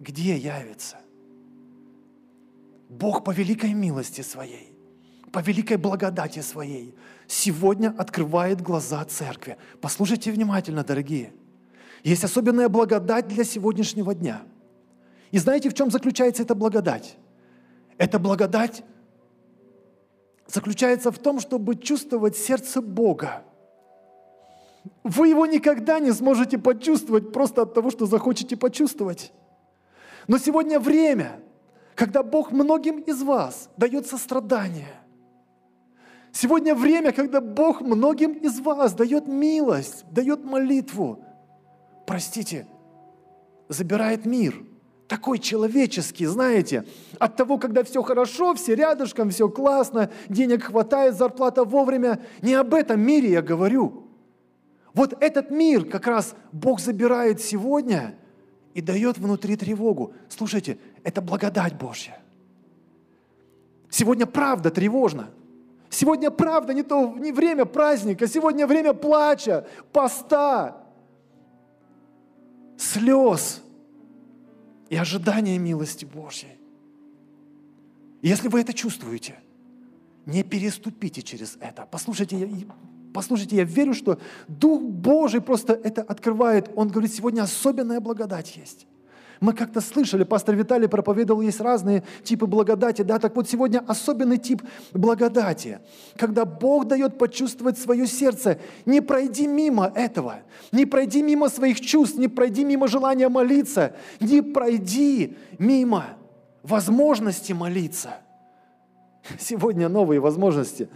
где 0.00 0.36
явится? 0.36 0.96
Бог 2.88 3.22
по 3.22 3.30
великой 3.30 3.74
милости 3.74 4.22
своей, 4.22 4.76
по 5.30 5.38
великой 5.38 5.76
благодати 5.76 6.40
своей 6.40 6.96
сегодня 7.28 7.94
открывает 7.96 8.60
глаза 8.60 9.04
церкви. 9.04 9.58
Послушайте 9.80 10.32
внимательно, 10.32 10.82
дорогие. 10.82 11.32
Есть 12.02 12.24
особенная 12.24 12.68
благодать 12.68 13.28
для 13.28 13.44
сегодняшнего 13.44 14.14
дня. 14.14 14.42
И 15.30 15.38
знаете, 15.38 15.68
в 15.70 15.74
чем 15.74 15.90
заключается 15.90 16.42
эта 16.42 16.56
благодать? 16.56 17.16
Эта 17.98 18.18
благодать 18.18 18.82
заключается 20.48 21.12
в 21.12 21.18
том, 21.18 21.38
чтобы 21.38 21.76
чувствовать 21.76 22.36
сердце 22.36 22.80
Бога. 22.80 23.44
Вы 25.04 25.28
его 25.28 25.46
никогда 25.46 26.00
не 26.00 26.10
сможете 26.10 26.58
почувствовать 26.58 27.32
просто 27.32 27.62
от 27.62 27.74
того, 27.74 27.90
что 27.90 28.06
захочете 28.06 28.56
почувствовать. 28.56 29.32
Но 30.26 30.38
сегодня 30.38 30.78
время, 30.78 31.40
когда 31.94 32.22
Бог 32.22 32.52
многим 32.52 33.00
из 33.00 33.22
вас 33.22 33.70
дает 33.76 34.06
сострадание. 34.06 34.94
Сегодня 36.32 36.74
время, 36.74 37.12
когда 37.12 37.40
Бог 37.40 37.80
многим 37.80 38.32
из 38.32 38.60
вас 38.60 38.94
дает 38.94 39.26
милость, 39.26 40.04
дает 40.10 40.44
молитву. 40.44 41.24
Простите, 42.06 42.66
забирает 43.68 44.24
мир. 44.26 44.64
Такой 45.08 45.40
человеческий, 45.40 46.26
знаете, 46.26 46.84
от 47.18 47.34
того, 47.34 47.58
когда 47.58 47.82
все 47.82 48.00
хорошо, 48.00 48.54
все 48.54 48.76
рядышком, 48.76 49.30
все 49.30 49.48
классно, 49.48 50.08
денег 50.28 50.64
хватает, 50.64 51.16
зарплата 51.16 51.64
вовремя. 51.64 52.20
Не 52.42 52.54
об 52.54 52.74
этом 52.74 53.00
мире 53.00 53.32
я 53.32 53.42
говорю. 53.42 54.06
Вот 54.94 55.20
этот 55.20 55.50
мир 55.50 55.84
как 55.84 56.06
раз 56.06 56.36
Бог 56.52 56.78
забирает 56.78 57.40
сегодня– 57.40 58.14
и 58.74 58.80
дает 58.80 59.18
внутри 59.18 59.56
тревогу. 59.56 60.14
Слушайте, 60.28 60.78
это 61.02 61.20
благодать 61.20 61.76
Божья. 61.76 62.20
Сегодня 63.90 64.26
правда 64.26 64.70
тревожно. 64.70 65.30
Сегодня 65.90 66.30
правда 66.30 66.72
не 66.72 66.84
то 66.84 67.16
не 67.18 67.32
время 67.32 67.64
праздника, 67.64 68.28
сегодня 68.28 68.66
время 68.66 68.94
плача, 68.94 69.66
поста, 69.92 70.84
слез 72.78 73.60
и 74.88 74.96
ожидания 74.96 75.58
милости 75.58 76.04
Божьей. 76.04 76.56
если 78.22 78.48
вы 78.48 78.60
это 78.60 78.72
чувствуете, 78.72 79.40
не 80.26 80.44
переступите 80.44 81.22
через 81.22 81.56
это. 81.60 81.88
Послушайте, 81.90 82.48
Послушайте, 83.12 83.56
я 83.56 83.64
верю, 83.64 83.94
что 83.94 84.18
Дух 84.48 84.82
Божий 84.82 85.40
просто 85.40 85.72
это 85.72 86.02
открывает. 86.02 86.70
Он 86.76 86.88
говорит, 86.88 87.12
сегодня 87.12 87.42
особенная 87.42 88.00
благодать 88.00 88.56
есть. 88.56 88.86
Мы 89.40 89.54
как-то 89.54 89.80
слышали, 89.80 90.24
пастор 90.24 90.54
Виталий 90.54 90.86
проповедовал, 90.86 91.40
есть 91.40 91.60
разные 91.60 92.02
типы 92.22 92.46
благодати. 92.46 93.00
Да? 93.00 93.18
Так 93.18 93.34
вот, 93.34 93.48
сегодня 93.48 93.82
особенный 93.86 94.36
тип 94.36 94.62
благодати, 94.92 95.80
когда 96.16 96.44
Бог 96.44 96.86
дает 96.86 97.16
почувствовать 97.16 97.78
свое 97.78 98.06
сердце. 98.06 98.58
Не 98.84 99.00
пройди 99.00 99.46
мимо 99.46 99.90
этого, 99.94 100.40
не 100.72 100.84
пройди 100.84 101.22
мимо 101.22 101.48
своих 101.48 101.80
чувств, 101.80 102.18
не 102.18 102.28
пройди 102.28 102.64
мимо 102.64 102.86
желания 102.86 103.30
молиться, 103.30 103.96
не 104.20 104.42
пройди 104.42 105.38
мимо 105.58 106.04
возможности 106.62 107.54
молиться. 107.54 108.18
Сегодня 109.38 109.88
новые 109.88 110.20
возможности 110.20 110.88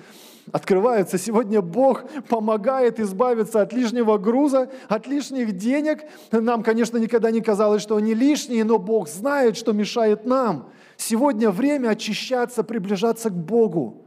открываются. 0.52 1.18
Сегодня 1.18 1.60
Бог 1.60 2.04
помогает 2.28 3.00
избавиться 3.00 3.60
от 3.62 3.72
лишнего 3.72 4.18
груза, 4.18 4.70
от 4.88 5.06
лишних 5.06 5.56
денег. 5.56 6.00
Нам, 6.32 6.62
конечно, 6.62 6.98
никогда 6.98 7.30
не 7.30 7.40
казалось, 7.40 7.82
что 7.82 7.96
они 7.96 8.14
лишние, 8.14 8.64
но 8.64 8.78
Бог 8.78 9.08
знает, 9.08 9.56
что 9.56 9.72
мешает 9.72 10.26
нам. 10.26 10.70
Сегодня 10.96 11.50
время 11.50 11.90
очищаться, 11.90 12.62
приближаться 12.62 13.30
к 13.30 13.34
Богу. 13.34 14.06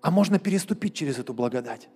А 0.00 0.10
можно 0.10 0.38
переступить 0.38 0.94
через 0.94 1.18
эту 1.18 1.34
благодать. 1.34 1.88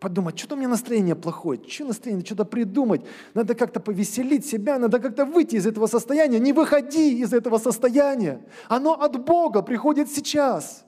Подумать, 0.00 0.38
что-то 0.38 0.54
у 0.54 0.58
меня 0.58 0.68
настроение 0.68 1.16
плохое, 1.16 1.60
что 1.68 1.84
настроение, 1.84 2.24
что-то 2.24 2.44
придумать. 2.44 3.02
Надо 3.34 3.54
как-то 3.54 3.80
повеселить 3.80 4.46
себя, 4.46 4.78
надо 4.78 5.00
как-то 5.00 5.24
выйти 5.24 5.56
из 5.56 5.66
этого 5.66 5.88
состояния. 5.88 6.38
Не 6.38 6.52
выходи 6.52 7.18
из 7.18 7.32
этого 7.32 7.58
состояния. 7.58 8.40
Оно 8.68 8.92
от 8.92 9.24
Бога 9.24 9.62
приходит 9.62 10.10
сейчас 10.10 10.84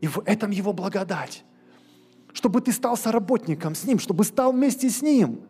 и 0.00 0.06
в 0.06 0.22
этом 0.26 0.50
Его 0.50 0.72
благодать. 0.72 1.44
Чтобы 2.32 2.60
ты 2.60 2.72
стал 2.72 2.96
соработником 2.96 3.74
с 3.74 3.84
Ним, 3.84 3.98
чтобы 3.98 4.24
стал 4.24 4.52
вместе 4.52 4.90
с 4.90 5.02
Ним. 5.02 5.40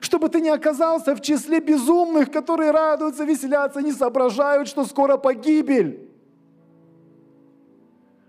Чтобы 0.00 0.28
ты 0.28 0.40
не 0.40 0.50
оказался 0.50 1.14
в 1.14 1.20
числе 1.20 1.60
безумных, 1.60 2.30
которые 2.30 2.70
радуются, 2.70 3.24
веселятся, 3.24 3.80
не 3.80 3.92
соображают, 3.92 4.68
что 4.68 4.84
скоро 4.84 5.16
погибель. 5.16 6.10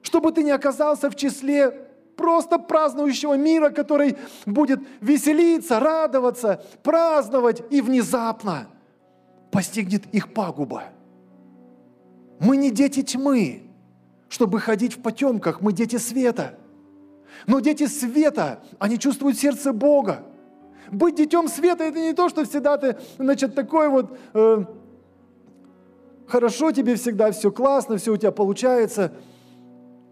Чтобы 0.01 0.31
ты 0.31 0.43
не 0.43 0.51
оказался 0.51 1.09
в 1.09 1.15
числе 1.15 1.85
просто 2.15 2.59
празднующего 2.59 3.35
мира, 3.35 3.69
который 3.69 4.17
будет 4.45 4.79
веселиться, 5.01 5.79
радоваться, 5.79 6.63
праздновать, 6.81 7.61
и 7.69 7.81
внезапно 7.81 8.67
постигнет 9.51 10.05
их 10.13 10.33
пагуба. 10.33 10.83
Мы 12.39 12.57
не 12.57 12.71
дети 12.71 13.01
тьмы, 13.01 13.64
чтобы 14.29 14.59
ходить 14.59 14.97
в 14.97 15.01
потемках. 15.01 15.61
Мы 15.61 15.73
дети 15.73 15.97
света. 15.97 16.57
Но 17.47 17.59
дети 17.59 17.87
света, 17.87 18.63
они 18.79 18.97
чувствуют 18.97 19.37
сердце 19.37 19.73
Бога. 19.73 20.23
Быть 20.91 21.15
детем 21.15 21.47
света– 21.47 21.83
это 21.85 21.99
не 21.99 22.13
то, 22.13 22.29
что 22.29 22.45
всегда 22.45 22.77
ты, 22.77 22.97
значит, 23.17 23.55
такой 23.55 23.89
вот, 23.89 24.17
э, 24.33 24.65
хорошо 26.27 26.71
тебе 26.71 26.95
всегда, 26.95 27.31
все 27.31 27.51
классно, 27.51 27.97
все 27.97 28.13
у 28.13 28.17
тебя 28.17 28.31
получается. 28.31 29.13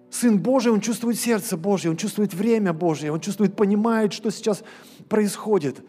Сын 0.10 0.40
Божий, 0.40 0.72
он 0.72 0.82
чувствует 0.82 1.20
сердце 1.20 1.58
Божье, 1.58 1.90
он 1.90 1.98
чувствует 1.98 2.34
время 2.34 2.74
Божье, 2.74 3.12
он 3.12 3.20
чувствует, 3.20 3.56
понимает, 3.56 4.14
что 4.14 4.30
сейчас 4.32 4.64
происходит. 5.10 5.82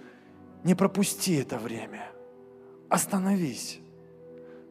Не 0.64 0.74
пропусти 0.74 1.36
это 1.36 1.58
время. 1.58 2.10
Остановись. 2.88 3.80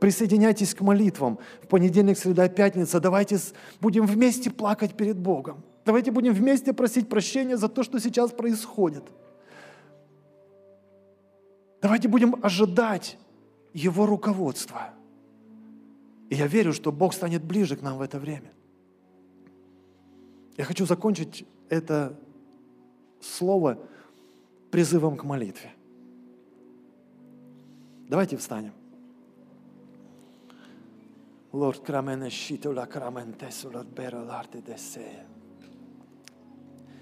Присоединяйтесь 0.03 0.73
к 0.73 0.81
молитвам. 0.81 1.39
В 1.61 1.67
понедельник, 1.67 2.17
среда, 2.17 2.49
пятница. 2.49 2.99
Давайте 2.99 3.39
будем 3.79 4.05
вместе 4.05 4.51
плакать 4.51 4.97
перед 4.97 5.17
Богом. 5.17 5.63
Давайте 5.85 6.11
будем 6.11 6.33
вместе 6.33 6.73
просить 6.73 7.07
прощения 7.07 7.55
за 7.55 7.69
то, 7.69 7.83
что 7.83 7.99
сейчас 7.99 8.31
происходит. 8.31 9.05
Давайте 11.81 12.09
будем 12.09 12.35
ожидать 12.43 13.17
Его 13.71 14.05
руководства. 14.05 14.89
И 16.29 16.35
я 16.35 16.47
верю, 16.47 16.73
что 16.73 16.91
Бог 16.91 17.13
станет 17.13 17.41
ближе 17.41 17.77
к 17.77 17.81
нам 17.81 17.97
в 17.97 18.01
это 18.01 18.19
время. 18.19 18.51
Я 20.57 20.65
хочу 20.65 20.85
закончить 20.85 21.45
это 21.69 22.19
слово 23.21 23.79
призывом 24.69 25.15
к 25.15 25.23
молитве. 25.23 25.71
Давайте 28.09 28.35
встанем. 28.35 28.73
Lord, 31.53 31.85
крамене 31.85 32.29
щитула 32.29 32.85
краментесула 32.85 33.85
бера 33.95 34.19
ларте 34.19 34.61
десея. 34.67 35.25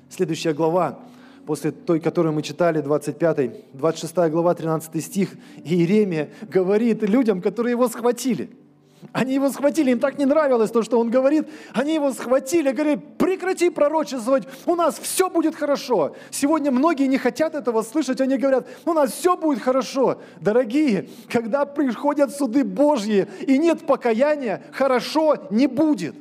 Следующая 0.10 0.54
глава, 0.54 1.00
после 1.46 1.72
той, 1.72 2.02
которую 2.02 2.34
мы 2.34 2.42
читали, 2.42 2.82
25, 2.82 3.72
26 3.74 4.16
глава, 4.30 4.54
13 4.54 5.02
стих, 5.04 5.38
Иеремия 5.64 6.30
говорит 6.42 7.02
людям, 7.02 7.42
которые 7.42 7.72
его 7.72 7.88
схватили. 7.88 8.50
Они 9.12 9.34
его 9.34 9.50
схватили, 9.50 9.92
им 9.92 10.00
так 10.00 10.18
не 10.18 10.26
нравилось 10.26 10.72
то, 10.72 10.84
что 10.84 11.00
он 11.00 11.10
говорит. 11.10 11.48
Они 11.74 11.96
его 11.96 12.14
схватили, 12.14 12.72
говорили, 12.72 13.02
прекрати 13.18 13.70
пророчествовать, 13.70 14.48
у 14.66 14.76
нас 14.76 15.00
все 15.00 15.30
будет 15.30 15.56
хорошо. 15.56 16.16
Сегодня 16.30 16.72
многие 16.72 17.08
не 17.08 17.18
хотят 17.18 17.56
этого 17.56 17.82
слышать, 17.82 18.22
они 18.22 18.38
говорят, 18.38 18.68
у 18.86 18.94
нас 18.94 19.12
все 19.12 19.36
будет 19.36 19.62
хорошо. 19.62 20.22
Дорогие, 20.40 21.10
когда 21.30 21.66
приходят 21.66 22.32
суды 22.32 22.64
Божьи 22.64 23.28
и 23.46 23.58
нет 23.58 23.86
покаяния, 23.86 24.64
хорошо 24.72 25.48
не 25.50 25.68
будет. 25.68 26.16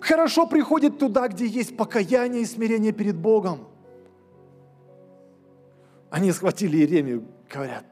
Хорошо 0.00 0.46
приходит 0.46 0.98
туда, 0.98 1.28
где 1.28 1.46
есть 1.46 1.76
покаяние 1.76 2.42
и 2.42 2.46
смирение 2.46 2.92
перед 2.92 3.16
Богом. 3.16 3.68
Они 6.10 6.30
схватили 6.32 6.76
Иеремию, 6.78 7.24
говорят, 7.52 7.84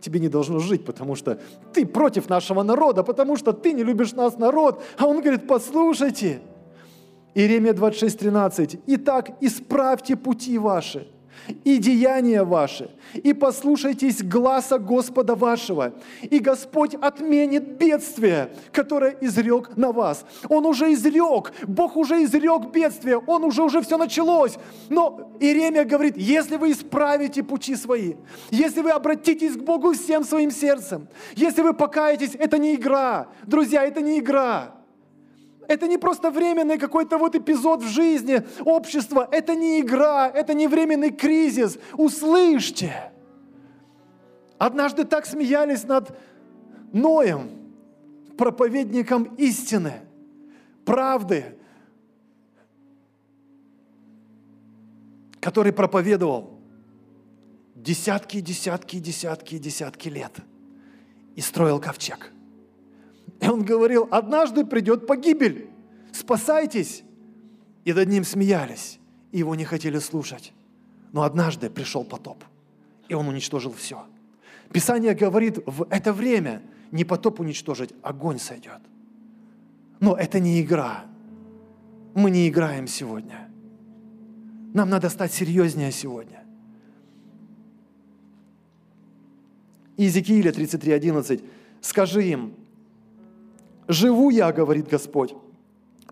тебе 0.00 0.20
не 0.20 0.28
должно 0.28 0.58
жить, 0.58 0.84
потому 0.84 1.14
что 1.14 1.38
ты 1.72 1.86
против 1.86 2.28
нашего 2.28 2.62
народа, 2.62 3.02
потому 3.02 3.36
что 3.36 3.52
ты 3.52 3.72
не 3.72 3.84
любишь 3.84 4.12
нас, 4.12 4.38
народ. 4.38 4.82
А 4.98 5.06
он 5.06 5.20
говорит, 5.20 5.46
послушайте, 5.46 6.40
Иеремия 7.34 7.72
26, 7.72 8.18
13, 8.18 8.80
«Итак, 8.86 9.30
исправьте 9.40 10.16
пути 10.16 10.58
ваши, 10.58 11.06
и 11.64 11.78
деяния 11.78 12.44
ваши, 12.44 12.90
и 13.14 13.32
послушайтесь 13.32 14.22
гласа 14.22 14.78
Господа 14.78 15.34
вашего, 15.34 15.94
и 16.22 16.38
Господь 16.38 16.94
отменит 16.94 17.76
бедствие, 17.76 18.52
которое 18.72 19.16
изрек 19.20 19.76
на 19.76 19.92
вас. 19.92 20.24
Он 20.48 20.66
уже 20.66 20.92
изрек, 20.92 21.52
Бог 21.66 21.96
уже 21.96 22.24
изрек 22.24 22.70
бедствие, 22.72 23.18
Он 23.18 23.44
уже, 23.44 23.62
уже 23.62 23.80
все 23.82 23.96
началось. 23.98 24.56
Но 24.88 25.36
Иеремия 25.40 25.84
говорит, 25.84 26.16
если 26.16 26.56
вы 26.56 26.72
исправите 26.72 27.42
пути 27.42 27.76
свои, 27.76 28.14
если 28.50 28.80
вы 28.80 28.90
обратитесь 28.90 29.56
к 29.56 29.62
Богу 29.62 29.92
всем 29.92 30.24
своим 30.24 30.50
сердцем, 30.50 31.08
если 31.34 31.62
вы 31.62 31.74
покаетесь, 31.74 32.34
это 32.34 32.58
не 32.58 32.74
игра. 32.74 33.28
Друзья, 33.46 33.84
это 33.84 34.00
не 34.00 34.18
игра. 34.18 34.79
Это 35.70 35.86
не 35.86 35.98
просто 35.98 36.32
временный 36.32 36.78
какой-то 36.78 37.16
вот 37.16 37.36
эпизод 37.36 37.84
в 37.84 37.86
жизни 37.86 38.42
общества. 38.64 39.28
Это 39.30 39.54
не 39.54 39.80
игра, 39.80 40.28
это 40.28 40.52
не 40.52 40.66
временный 40.66 41.12
кризис. 41.12 41.78
Услышьте. 41.92 43.12
Однажды 44.58 45.04
так 45.04 45.26
смеялись 45.26 45.84
над 45.84 46.18
Ноем, 46.92 47.50
проповедником 48.36 49.32
истины, 49.36 50.00
правды, 50.84 51.56
который 55.38 55.72
проповедовал 55.72 56.58
десятки, 57.76 58.40
десятки, 58.40 58.98
десятки, 58.98 59.56
десятки 59.56 60.08
лет 60.08 60.32
и 61.36 61.40
строил 61.40 61.78
ковчег– 61.78 62.32
и 63.40 63.48
он 63.48 63.64
говорил, 63.64 64.06
однажды 64.10 64.64
придет 64.64 65.06
погибель, 65.06 65.70
спасайтесь. 66.12 67.02
И 67.84 67.92
над 67.92 68.08
ним 68.08 68.24
смеялись, 68.24 68.98
и 69.32 69.38
его 69.38 69.54
не 69.54 69.64
хотели 69.64 69.98
слушать. 69.98 70.52
Но 71.12 71.22
однажды 71.22 71.70
пришел 71.70 72.04
потоп, 72.04 72.44
и 73.08 73.14
он 73.14 73.26
уничтожил 73.28 73.72
все. 73.72 74.04
Писание 74.72 75.14
говорит, 75.14 75.58
в 75.66 75.86
это 75.90 76.12
время 76.12 76.62
не 76.92 77.04
потоп 77.04 77.40
уничтожить, 77.40 77.92
огонь 78.02 78.38
сойдет. 78.38 78.80
Но 79.98 80.14
это 80.14 80.38
не 80.38 80.60
игра. 80.60 81.06
Мы 82.14 82.30
не 82.30 82.48
играем 82.48 82.86
сегодня. 82.86 83.50
Нам 84.74 84.90
надо 84.90 85.08
стать 85.08 85.32
серьезнее 85.32 85.90
сегодня. 85.90 86.44
Иезекииля 89.96 90.52
33.11. 90.52 91.42
Скажи 91.80 92.24
им, 92.24 92.54
Живу 93.90 94.30
я, 94.30 94.52
говорит 94.52 94.86
Господь, 94.86 95.34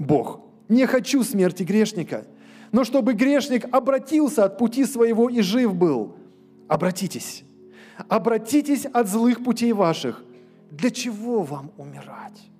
Бог, 0.01 0.41
не 0.68 0.85
хочу 0.87 1.22
смерти 1.22 1.62
грешника, 1.62 2.26
но 2.72 2.83
чтобы 2.83 3.12
грешник 3.12 3.72
обратился 3.72 4.45
от 4.45 4.59
пути 4.59 4.85
своего 4.85 5.31
и 5.31 5.43
жив 5.43 5.76
был. 5.76 6.16
Обратитесь, 6.66 7.45
обратитесь 8.09 8.85
от 8.85 9.09
злых 9.09 9.45
путей 9.45 9.72
ваших. 9.72 10.24
Для 10.72 10.91
чего 10.91 11.45
вам 11.45 11.70
умирать? 11.76 12.51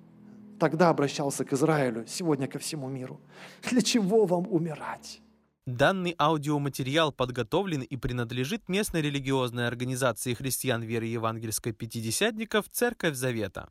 Тогда 0.57 0.87
обращался 0.87 1.43
к 1.43 1.51
Израилю, 1.51 2.05
сегодня 2.07 2.47
ко 2.47 2.57
всему 2.57 2.87
миру. 2.87 3.19
Для 3.69 3.81
чего 3.81 4.25
вам 4.25 4.47
умирать? 4.49 5.19
Данный 5.65 6.15
аудиоматериал 6.17 7.11
подготовлен 7.11 7.81
и 7.81 7.97
принадлежит 7.97 8.69
местной 8.69 9.01
религиозной 9.01 9.67
организации 9.67 10.33
христиан 10.33 10.81
веры 10.81 11.07
евангельской 11.07 11.73
пятидесятников 11.73 12.69
«Церковь 12.69 13.15
Завета». 13.15 13.69